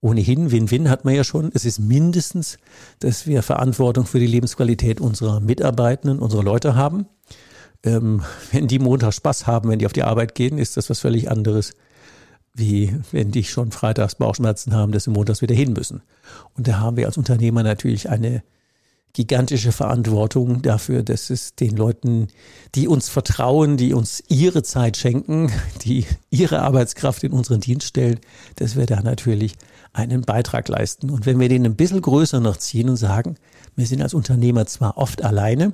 ohnehin 0.00 0.50
Win-Win 0.50 0.90
hat 0.90 1.04
man 1.04 1.14
ja 1.14 1.24
schon. 1.24 1.50
Es 1.54 1.64
ist 1.64 1.80
mindestens, 1.80 2.58
dass 3.00 3.26
wir 3.26 3.42
Verantwortung 3.42 4.06
für 4.06 4.20
die 4.20 4.26
Lebensqualität 4.26 5.00
unserer 5.00 5.40
Mitarbeitenden, 5.40 6.20
unserer 6.20 6.44
Leute 6.44 6.74
haben. 6.74 7.06
Ähm, 7.84 8.22
wenn 8.52 8.68
die 8.68 8.78
Montag 8.78 9.14
Spaß 9.14 9.46
haben, 9.46 9.68
wenn 9.68 9.78
die 9.78 9.86
auf 9.86 9.92
die 9.92 10.04
Arbeit 10.04 10.34
gehen, 10.34 10.58
ist 10.58 10.76
das 10.76 10.90
was 10.90 11.00
völlig 11.00 11.30
anderes, 11.30 11.74
wie 12.54 12.94
wenn 13.12 13.30
die 13.30 13.44
schon 13.44 13.72
freitags 13.72 14.16
Bauchschmerzen 14.16 14.74
haben, 14.74 14.92
dass 14.92 15.04
sie 15.04 15.10
montags 15.10 15.42
wieder 15.42 15.54
hin 15.54 15.72
müssen. 15.72 16.02
Und 16.56 16.68
da 16.68 16.78
haben 16.78 16.96
wir 16.96 17.06
als 17.06 17.16
Unternehmer 17.16 17.62
natürlich 17.62 18.08
eine 18.08 18.42
gigantische 19.12 19.72
Verantwortung 19.72 20.62
dafür, 20.62 21.02
dass 21.02 21.30
es 21.30 21.54
den 21.54 21.76
Leuten, 21.76 22.28
die 22.74 22.88
uns 22.88 23.08
vertrauen, 23.08 23.76
die 23.76 23.94
uns 23.94 24.22
ihre 24.28 24.62
Zeit 24.62 24.96
schenken, 24.96 25.50
die 25.82 26.04
ihre 26.30 26.60
Arbeitskraft 26.60 27.24
in 27.24 27.32
unseren 27.32 27.60
Dienst 27.60 27.88
stellen, 27.88 28.20
dass 28.56 28.76
wir 28.76 28.86
da 28.86 29.02
natürlich 29.02 29.54
einen 29.98 30.22
Beitrag 30.22 30.68
leisten. 30.68 31.10
Und 31.10 31.26
wenn 31.26 31.38
wir 31.38 31.48
den 31.48 31.64
ein 31.64 31.76
bisschen 31.76 32.02
größer 32.02 32.40
noch 32.40 32.56
ziehen 32.56 32.88
und 32.88 32.96
sagen, 32.96 33.36
wir 33.76 33.86
sind 33.86 34.02
als 34.02 34.14
Unternehmer 34.14 34.66
zwar 34.66 34.98
oft 34.98 35.22
alleine, 35.22 35.72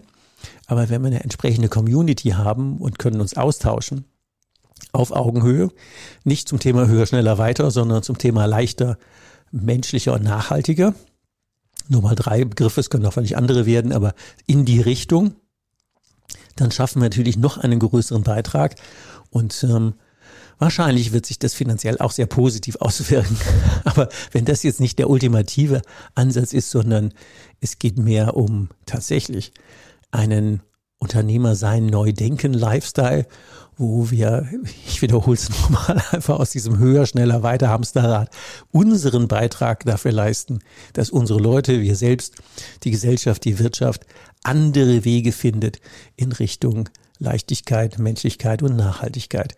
aber 0.67 0.89
wenn 0.89 1.03
wir 1.03 1.09
eine 1.09 1.23
entsprechende 1.23 1.69
Community 1.69 2.31
haben 2.31 2.79
und 2.79 2.99
können 2.99 3.21
uns 3.21 3.37
austauschen 3.37 4.05
auf 4.93 5.13
Augenhöhe, 5.13 5.71
nicht 6.25 6.49
zum 6.49 6.59
Thema 6.59 6.87
höher, 6.87 7.07
schneller, 7.07 7.39
weiter, 7.39 7.71
sondern 7.71 8.03
zum 8.03 8.19
Thema 8.19 8.47
leichter, 8.47 8.99
menschlicher 9.51 10.15
und 10.15 10.23
nachhaltiger, 10.23 10.95
nur 11.89 12.03
mal 12.03 12.15
drei 12.15 12.45
Begriffe, 12.45 12.81
es 12.81 12.91
können 12.91 13.07
auch 13.07 13.13
völlig 13.13 13.37
andere 13.37 13.67
werden, 13.67 13.93
aber 13.93 14.15
in 14.47 14.65
die 14.65 14.81
Richtung, 14.81 15.35
dann 16.57 16.71
schaffen 16.71 17.01
wir 17.01 17.09
natürlich 17.09 17.37
noch 17.37 17.59
einen 17.59 17.79
größeren 17.79 18.23
Beitrag. 18.23 18.77
Und 19.31 19.65
ähm, 19.65 19.95
wahrscheinlich 20.59 21.12
wird 21.12 21.27
sich 21.27 21.38
das 21.38 21.55
finanziell 21.55 21.99
auch 21.99 22.12
sehr 22.12 22.27
positiv 22.27 22.77
auswirken. 22.81 23.37
Aber 23.85 24.09
wenn 24.33 24.45
das 24.45 24.62
jetzt 24.62 24.81
nicht 24.81 24.99
der 24.99 25.11
ultimative 25.11 25.83
Ansatz 26.14 26.53
ist, 26.53 26.71
sondern 26.71 27.12
es 27.61 27.79
geht 27.79 27.99
mehr 27.99 28.37
um 28.37 28.69
tatsächlich 28.87 29.53
einen 30.11 30.62
Unternehmer 30.99 31.55
sein, 31.55 31.87
neu 31.87 32.12
denken, 32.12 32.53
Lifestyle 32.53 33.27
wo 33.77 34.11
wir, 34.11 34.49
ich 34.87 35.03
wiederhole 35.03 35.37
es 35.37 35.49
nochmal, 35.71 36.03
einfach 36.12 36.38
aus 36.38 36.51
diesem 36.51 36.79
höher, 36.79 37.07
schneller, 37.07 37.43
weiter 37.43 37.69
Hamsterrad 37.69 38.31
unseren 38.71 39.29
Beitrag 39.29 39.85
dafür 39.85 40.12
leisten, 40.12 40.61
dass 40.93 41.11
unsere 41.11 41.40
Leute, 41.40 41.81
wir 41.81 41.97
selbst, 41.97 42.37
die 42.85 42.90
Gesellschaft, 42.90 43.45
die 43.45 43.59
Wirtschaft 43.59 44.07
andere 44.43 45.05
Wege 45.05 45.33
findet 45.33 45.81
in 46.17 46.33
Richtung 46.33 46.88
Leichtigkeit, 47.25 47.99
Menschlichkeit 47.99 48.63
und 48.63 48.77
Nachhaltigkeit. 48.77 49.57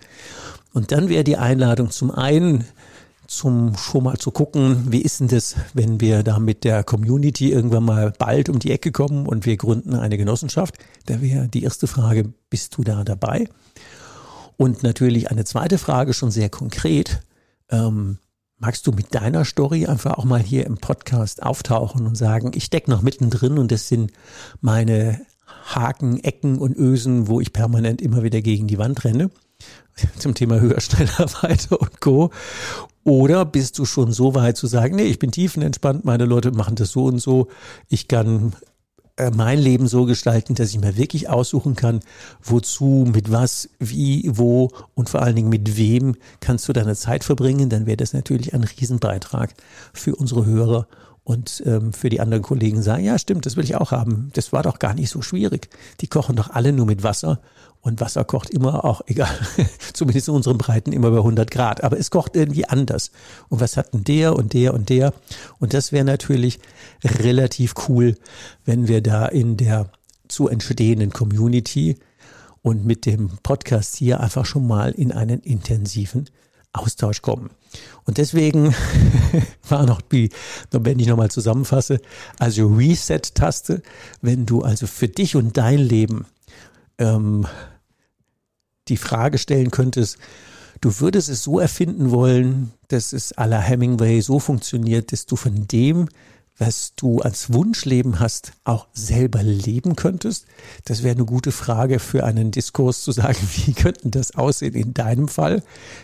Und 0.72 0.92
dann 0.92 1.08
wäre 1.08 1.24
die 1.24 1.36
Einladung 1.36 1.90
zum 1.90 2.10
einen, 2.10 2.64
zum 3.26 3.76
schon 3.76 4.04
mal 4.04 4.18
zu 4.18 4.30
gucken, 4.30 4.92
wie 4.92 5.02
ist 5.02 5.20
denn 5.20 5.28
das, 5.28 5.56
wenn 5.74 6.00
wir 6.00 6.22
da 6.22 6.38
mit 6.38 6.64
der 6.64 6.84
Community 6.84 7.50
irgendwann 7.50 7.84
mal 7.84 8.12
bald 8.16 8.48
um 8.48 8.58
die 8.58 8.70
Ecke 8.70 8.92
kommen 8.92 9.26
und 9.26 9.46
wir 9.46 9.56
gründen 9.56 9.94
eine 9.94 10.16
Genossenschaft. 10.16 10.76
Da 11.06 11.20
wäre 11.20 11.48
die 11.48 11.64
erste 11.64 11.86
Frage, 11.86 12.32
bist 12.50 12.76
du 12.76 12.84
da 12.84 13.04
dabei? 13.04 13.48
Und 14.56 14.82
natürlich 14.82 15.30
eine 15.30 15.44
zweite 15.44 15.78
Frage, 15.78 16.14
schon 16.14 16.30
sehr 16.30 16.48
konkret. 16.48 17.20
Ähm, 17.68 18.18
magst 18.58 18.86
du 18.86 18.92
mit 18.92 19.14
deiner 19.14 19.44
Story 19.44 19.86
einfach 19.86 20.18
auch 20.18 20.24
mal 20.24 20.40
hier 20.40 20.64
im 20.66 20.78
Podcast 20.78 21.42
auftauchen 21.42 22.06
und 22.06 22.16
sagen, 22.16 22.52
ich 22.54 22.64
stecke 22.64 22.90
noch 22.90 23.02
mittendrin 23.02 23.58
und 23.58 23.70
das 23.72 23.88
sind 23.88 24.12
meine 24.60 25.20
Haken, 25.66 26.22
Ecken 26.22 26.58
und 26.58 26.76
Ösen, 26.76 27.28
wo 27.28 27.40
ich 27.40 27.52
permanent 27.52 28.00
immer 28.00 28.22
wieder 28.22 28.40
gegen 28.40 28.66
die 28.66 28.78
Wand 28.78 29.04
renne. 29.04 29.30
Zum 30.18 30.34
Thema 30.34 30.60
höher, 30.60 30.80
schneller, 30.80 31.26
weiter 31.42 31.80
und 31.80 32.00
Co. 32.00 32.30
Oder 33.04 33.44
bist 33.44 33.78
du 33.78 33.84
schon 33.84 34.12
so 34.12 34.34
weit 34.34 34.56
zu 34.56 34.66
sagen, 34.66 34.96
nee, 34.96 35.04
ich 35.04 35.18
bin 35.18 35.30
tiefenentspannt, 35.30 36.04
meine 36.04 36.24
Leute 36.24 36.50
machen 36.50 36.74
das 36.74 36.90
so 36.90 37.04
und 37.04 37.20
so, 37.20 37.48
ich 37.88 38.08
kann 38.08 38.52
äh, 39.16 39.30
mein 39.30 39.58
Leben 39.58 39.86
so 39.86 40.04
gestalten, 40.04 40.54
dass 40.54 40.70
ich 40.70 40.80
mir 40.80 40.96
wirklich 40.96 41.28
aussuchen 41.28 41.74
kann, 41.74 42.00
wozu, 42.42 43.06
mit 43.12 43.30
was, 43.30 43.70
wie, 43.78 44.28
wo 44.32 44.70
und 44.94 45.08
vor 45.08 45.22
allen 45.22 45.36
Dingen 45.36 45.48
mit 45.48 45.76
wem 45.76 46.16
kannst 46.40 46.68
du 46.68 46.72
deine 46.72 46.96
Zeit 46.96 47.24
verbringen, 47.24 47.70
dann 47.70 47.86
wäre 47.86 47.96
das 47.96 48.12
natürlich 48.12 48.54
ein 48.54 48.64
Riesenbeitrag 48.64 49.54
für 49.92 50.16
unsere 50.16 50.44
Hörer 50.44 50.86
und 51.26 51.60
ähm, 51.66 51.92
für 51.92 52.08
die 52.08 52.20
anderen 52.20 52.44
Kollegen 52.44 52.82
sagen, 52.82 53.02
ja 53.02 53.18
stimmt, 53.18 53.46
das 53.46 53.56
will 53.56 53.64
ich 53.64 53.74
auch 53.74 53.90
haben. 53.90 54.30
Das 54.34 54.52
war 54.52 54.62
doch 54.62 54.78
gar 54.78 54.94
nicht 54.94 55.10
so 55.10 55.22
schwierig. 55.22 55.68
Die 56.00 56.06
kochen 56.06 56.36
doch 56.36 56.50
alle 56.50 56.72
nur 56.72 56.86
mit 56.86 57.02
Wasser 57.02 57.40
und 57.80 58.00
Wasser 58.00 58.24
kocht 58.24 58.48
immer 58.48 58.84
auch, 58.84 59.00
egal, 59.06 59.36
zumindest 59.92 60.28
in 60.28 60.34
unseren 60.34 60.56
Breiten 60.56 60.92
immer 60.92 61.10
bei 61.10 61.16
100 61.16 61.50
Grad. 61.50 61.82
Aber 61.82 61.98
es 61.98 62.12
kocht 62.12 62.36
irgendwie 62.36 62.66
anders. 62.66 63.10
Und 63.48 63.60
was 63.60 63.76
hatten 63.76 64.04
der 64.04 64.36
und 64.36 64.52
der 64.52 64.72
und 64.72 64.88
der? 64.88 65.12
Und 65.58 65.74
das 65.74 65.90
wäre 65.90 66.04
natürlich 66.04 66.60
relativ 67.02 67.74
cool, 67.88 68.14
wenn 68.64 68.86
wir 68.86 69.02
da 69.02 69.26
in 69.26 69.56
der 69.56 69.90
zu 70.28 70.46
entstehenden 70.46 71.10
Community 71.10 71.96
und 72.62 72.86
mit 72.86 73.04
dem 73.04 73.30
Podcast 73.42 73.96
hier 73.96 74.20
einfach 74.20 74.46
schon 74.46 74.68
mal 74.68 74.92
in 74.92 75.10
einen 75.10 75.40
intensiven 75.40 76.30
Austausch 76.78 77.22
kommen. 77.22 77.50
Und 78.04 78.18
deswegen 78.18 78.74
war 79.68 79.84
noch 79.86 80.00
die, 80.00 80.30
wenn 80.70 80.98
ich 80.98 81.06
nochmal 81.06 81.30
zusammenfasse, 81.30 82.00
also 82.38 82.68
Reset-Taste, 82.68 83.82
wenn 84.22 84.46
du 84.46 84.62
also 84.62 84.86
für 84.86 85.08
dich 85.08 85.36
und 85.36 85.56
dein 85.56 85.78
Leben 85.78 86.26
ähm, 86.98 87.46
die 88.88 88.96
Frage 88.96 89.38
stellen 89.38 89.70
könntest, 89.70 90.18
du 90.80 91.00
würdest 91.00 91.28
es 91.28 91.42
so 91.42 91.58
erfinden 91.58 92.10
wollen, 92.10 92.72
dass 92.88 93.12
es 93.12 93.36
à 93.36 93.46
la 93.46 93.60
Hemingway 93.60 94.20
so 94.20 94.38
funktioniert, 94.38 95.12
dass 95.12 95.26
du 95.26 95.36
von 95.36 95.66
dem, 95.66 96.08
was 96.58 96.94
du 96.96 97.20
als 97.20 97.52
Wunschleben 97.52 98.20
hast, 98.20 98.52
auch 98.64 98.86
selber 98.92 99.42
leben 99.42 99.96
könntest? 99.96 100.46
Das 100.84 101.02
wäre 101.02 101.14
eine 101.14 101.24
gute 101.24 101.52
Frage 101.52 101.98
für 101.98 102.24
einen 102.24 102.50
Diskurs 102.50 103.02
zu 103.02 103.12
sagen, 103.12 103.38
wie 103.66 103.72
könnten 103.72 104.10
das 104.10 104.34
aussehen 104.34 104.74
in 104.74 104.94
deinem 104.94 105.28
Fall? 105.28 105.62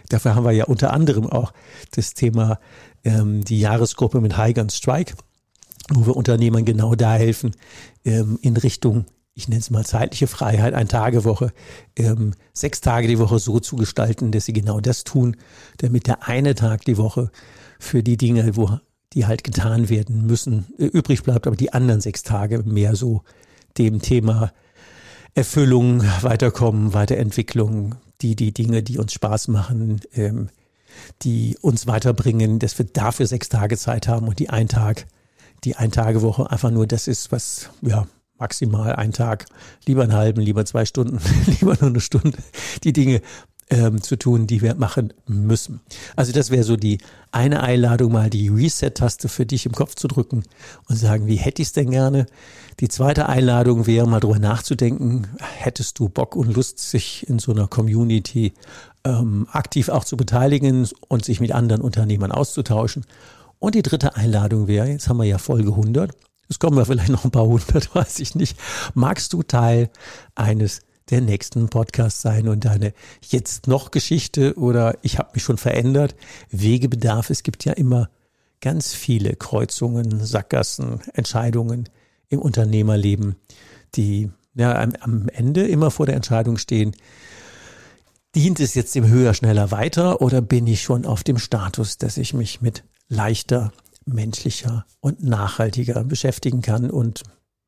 Dafür 0.09 0.35
haben 0.35 0.45
wir 0.45 0.53
ja 0.53 0.65
unter 0.65 0.93
anderem 0.93 1.27
auch 1.27 1.53
das 1.93 2.15
Thema 2.15 2.59
ähm, 3.05 3.45
die 3.45 3.61
Jahresgruppe 3.61 4.21
mit 4.21 4.37
High 4.37 4.57
Strike, 4.71 5.15
wo 5.91 6.07
wir 6.07 6.17
Unternehmern 6.17 6.65
genau 6.65 6.95
da 6.95 7.15
helfen, 7.15 7.53
ähm, 8.05 8.39
in 8.43 8.57
Richtung 8.57 9.07
ich 9.35 9.49
nenne 9.49 9.61
es 9.61 9.71
mal 9.71 9.85
zeitliche 9.85 10.27
Freiheit, 10.27 10.75
ein 10.75 10.89
Tagewoche, 10.89 11.53
ähm, 11.97 12.35
sechs 12.53 12.81
Tage 12.81 13.09
die 13.09 13.19
Woche 13.19 13.39
so 13.39 13.61
zu 13.61 13.77
gestalten, 13.77 14.31
dass 14.31 14.45
sie 14.45 14.53
genau 14.53 14.81
das 14.81 15.05
tun, 15.05 15.37
damit 15.79 16.07
der 16.07 16.29
eine 16.29 16.55
Tag 16.55 16.85
die 16.85 16.99
Woche 16.99 17.31
für 17.79 18.03
die 18.03 18.19
Dinge, 18.19 18.57
wo 18.57 18.79
die 19.15 19.27
halt 19.27 19.45
getan 19.45 19.89
werden 19.89 20.27
müssen, 20.27 20.67
äh, 20.79 20.87
übrig 20.87 21.23
bleibt, 21.23 21.47
aber 21.47 21.57
die 21.57 21.73
anderen 21.73 22.01
sechs 22.01 22.23
Tage 22.23 22.63
mehr 22.65 22.97
so 22.97 23.23
dem 23.79 24.01
Thema 24.03 24.53
Erfüllung, 25.35 26.03
Weiterkommen, 26.21 26.93
Weiterentwicklung, 26.93 27.95
die, 28.21 28.37
die 28.37 28.53
Dinge, 28.53 28.83
die 28.83 28.99
uns 28.99 29.13
Spaß 29.13 29.49
machen, 29.49 30.01
ähm, 30.15 30.49
die 31.23 31.57
uns 31.61 31.87
weiterbringen, 31.87 32.59
dass 32.59 32.79
wir 32.79 32.87
dafür 32.87 33.27
sechs 33.27 33.49
Tage 33.49 33.79
Zeit 33.79 34.09
haben 34.09 34.29
und 34.29 34.39
die 34.39 34.51
ein 34.51 34.69
Tag, 34.69 35.07
die 35.65 35.77
ein 35.77 35.91
Tage 35.91 36.21
Woche 36.21 36.51
einfach 36.51 36.71
nur 36.71 36.87
das 36.87 37.09
ist, 37.09 37.33
was, 37.33 37.71
ja, 37.81 38.07
maximal 38.39 38.97
ein 38.97 39.13
Tag, 39.13 39.47
lieber 39.87 40.03
einen 40.03 40.15
halben, 40.15 40.41
lieber 40.41 40.65
zwei 40.65 40.85
Stunden, 40.85 41.21
lieber 41.47 41.77
nur 41.81 41.91
eine 41.91 42.01
Stunde, 42.01 42.37
die 42.83 42.93
Dinge 42.93 43.23
ähm, 43.71 44.03
zu 44.03 44.17
tun, 44.17 44.47
die 44.47 44.61
wir 44.61 44.75
machen 44.75 45.13
müssen. 45.27 45.81
Also 46.17 46.33
das 46.33 46.51
wäre 46.51 46.65
so 46.65 46.77
die 46.77 46.99
eine 47.31 47.63
Einladung, 47.63 48.13
mal 48.13 48.31
die 48.31 48.49
Reset-Taste 48.49 49.29
für 49.29 49.47
dich 49.47 49.67
im 49.67 49.73
Kopf 49.73 49.95
zu 49.95 50.09
drücken 50.09 50.45
und 50.89 50.97
sagen, 50.97 51.27
wie 51.27 51.37
hätte 51.37 51.63
ich 51.63 51.69
es 51.69 51.73
denn 51.73 51.91
gerne? 51.91 52.27
Die 52.81 52.89
zweite 52.89 53.29
Einladung 53.29 53.87
wäre 53.87 54.07
mal 54.07 54.21
drüber 54.21 54.39
nachzudenken, 54.39 55.27
hättest 55.41 55.99
du 55.99 56.09
Bock 56.09 56.37
und 56.37 56.55
Lust, 56.55 56.79
sich 56.79 57.29
in 57.29 57.39
so 57.39 57.53
einer 57.53 57.69
Community 57.69 58.53
ähm, 59.05 59.47
aktiv 59.51 59.89
auch 59.89 60.05
zu 60.05 60.17
beteiligen 60.17 60.89
und 61.09 61.25
sich 61.25 61.41
mit 61.41 61.53
anderen 61.53 61.83
Unternehmern 61.83 62.33
auszutauschen? 62.33 63.07
Und 63.59 63.75
die 63.75 63.83
dritte 63.83 64.17
Einladung 64.17 64.67
wäre, 64.69 64.89
jetzt 64.89 65.09
haben 65.09 65.19
wir 65.19 65.25
ja 65.25 65.39
Folge 65.39 65.71
100, 65.71 66.11
es 66.53 66.59
kommen 66.59 66.77
ja 66.77 66.85
vielleicht 66.85 67.09
noch 67.09 67.25
ein 67.25 67.31
paar 67.31 67.47
hundert, 67.47 67.95
weiß 67.95 68.19
ich 68.19 68.35
nicht. 68.35 68.59
Magst 68.93 69.33
du 69.33 69.43
Teil 69.43 69.89
eines 70.35 70.83
der 71.11 71.21
nächsten 71.21 71.69
Podcasts 71.69 72.23
sein 72.23 72.49
und 72.49 72.65
deine 72.65 72.93
jetzt 73.23 73.67
noch 73.67 73.91
Geschichte 73.91 74.55
oder 74.59 74.99
ich 75.03 75.19
habe 75.19 75.31
mich 75.35 75.43
schon 75.43 75.59
verändert, 75.59 76.15
Wegebedarf. 76.51 77.31
Es 77.31 77.43
gibt 77.43 77.65
ja 77.65 77.73
immer 77.73 78.09
ganz 78.61 78.95
viele 78.95 79.37
Kreuzungen, 79.37 80.25
Sackgassen, 80.25 81.01
Entscheidungen 81.15 81.89
im 82.29 82.39
Unternehmerleben, 82.39 83.37
die 83.95 84.31
ja 84.55 84.81
am, 84.81 84.93
am 85.01 85.29
Ende 85.29 85.67
immer 85.67 85.91
vor 85.91 86.07
der 86.07 86.17
Entscheidung 86.17 86.57
stehen, 86.57 86.95
dient 88.35 88.61
es 88.61 88.75
jetzt 88.75 88.95
dem 88.95 89.09
höher, 89.09 89.35
schneller 89.35 89.71
weiter 89.71 90.23
oder 90.23 90.41
bin 90.41 90.67
ich 90.67 90.83
schon 90.83 91.05
auf 91.05 91.23
dem 91.23 91.39
Status, 91.39 91.99
dass 91.99 92.17
ich 92.17 92.33
mich 92.33 92.61
mit 92.61 92.85
leichter, 93.09 93.73
menschlicher 94.07 94.87
und 95.01 95.23
nachhaltiger 95.23 96.03
beschäftigen 96.05 96.63
kann 96.63 96.91
und 96.91 97.23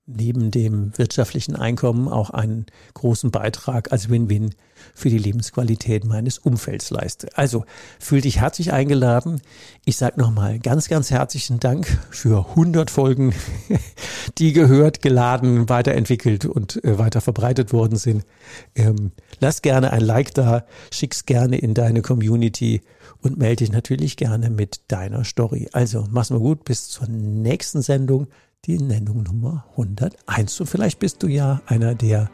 neben 0.06 0.50
dem 0.50 0.96
wirtschaftlichen 0.98 1.56
Einkommen 1.56 2.08
auch 2.08 2.30
einen 2.30 2.66
großen 2.92 3.30
Beitrag 3.30 3.90
als 3.90 4.10
Win-Win 4.10 4.54
für 4.94 5.08
die 5.08 5.18
Lebensqualität 5.18 6.04
meines 6.04 6.38
Umfelds 6.38 6.90
leiste. 6.90 7.28
Also 7.36 7.64
fühl 7.98 8.20
dich 8.20 8.40
herzlich 8.40 8.72
eingeladen. 8.72 9.40
Ich 9.86 9.96
sage 9.96 10.20
nochmal 10.20 10.58
ganz, 10.58 10.88
ganz 10.88 11.10
herzlichen 11.10 11.58
Dank 11.58 11.86
für 12.10 12.46
100 12.50 12.90
Folgen, 12.90 13.34
die 14.38 14.52
gehört, 14.52 15.00
geladen, 15.00 15.70
weiterentwickelt 15.70 16.44
und 16.44 16.84
äh, 16.84 16.98
weiter 16.98 17.22
verbreitet 17.22 17.72
worden 17.72 17.96
sind. 17.96 18.26
Ähm, 18.74 19.12
lass 19.40 19.62
gerne 19.62 19.92
ein 19.92 20.02
Like 20.02 20.34
da, 20.34 20.64
schick's 20.92 21.24
gerne 21.24 21.56
in 21.56 21.72
deine 21.72 22.02
Community 22.02 22.82
und 23.22 23.38
melde 23.38 23.64
dich 23.64 23.72
natürlich 23.72 24.18
gerne 24.18 24.50
mit 24.50 24.82
deiner 24.88 25.24
Story. 25.24 25.68
Also 25.72 26.06
mach's 26.10 26.28
mal 26.28 26.40
gut, 26.40 26.64
bis 26.64 26.88
zur 26.88 27.08
nächsten 27.08 27.80
Sendung 27.80 28.26
die 28.66 28.79
Nennung 28.79 29.22
Nummer 29.22 29.64
101. 29.72 30.61
Und 30.61 30.66
vielleicht 30.66 30.98
bist 30.98 31.22
du 31.22 31.29
ja 31.29 31.61
einer, 31.66 31.94
der 31.94 32.31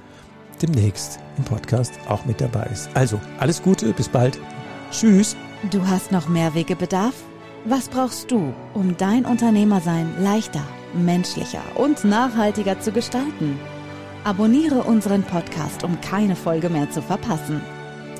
demnächst 0.63 1.19
im 1.39 1.45
Podcast 1.45 1.93
auch 2.09 2.25
mit 2.25 2.41
dabei 2.41 2.69
ist. 2.73 2.89
Also, 2.95 3.21
alles 3.39 3.63
Gute, 3.63 3.93
bis 3.93 4.09
bald. 4.09 4.39
Tschüss. 4.91 5.37
Du 5.71 5.87
hast 5.87 6.13
noch 6.13 6.29
mehr 6.29 6.55
Wegebedarf? 6.55 7.15
Was 7.67 7.89
brauchst 7.89 8.31
du, 8.31 8.55
um 8.73 8.97
dein 8.97 9.27
Unternehmersein 9.27 10.11
leichter, 10.23 10.63
menschlicher 10.95 11.63
und 11.77 12.05
nachhaltiger 12.05 12.81
zu 12.81 12.91
gestalten? 12.93 13.59
Abonniere 14.25 14.83
unseren 14.83 15.23
Podcast, 15.23 15.85
um 15.85 16.01
keine 16.01 16.37
Folge 16.37 16.71
mehr 16.71 16.91
zu 16.91 17.03
verpassen. 17.03 17.61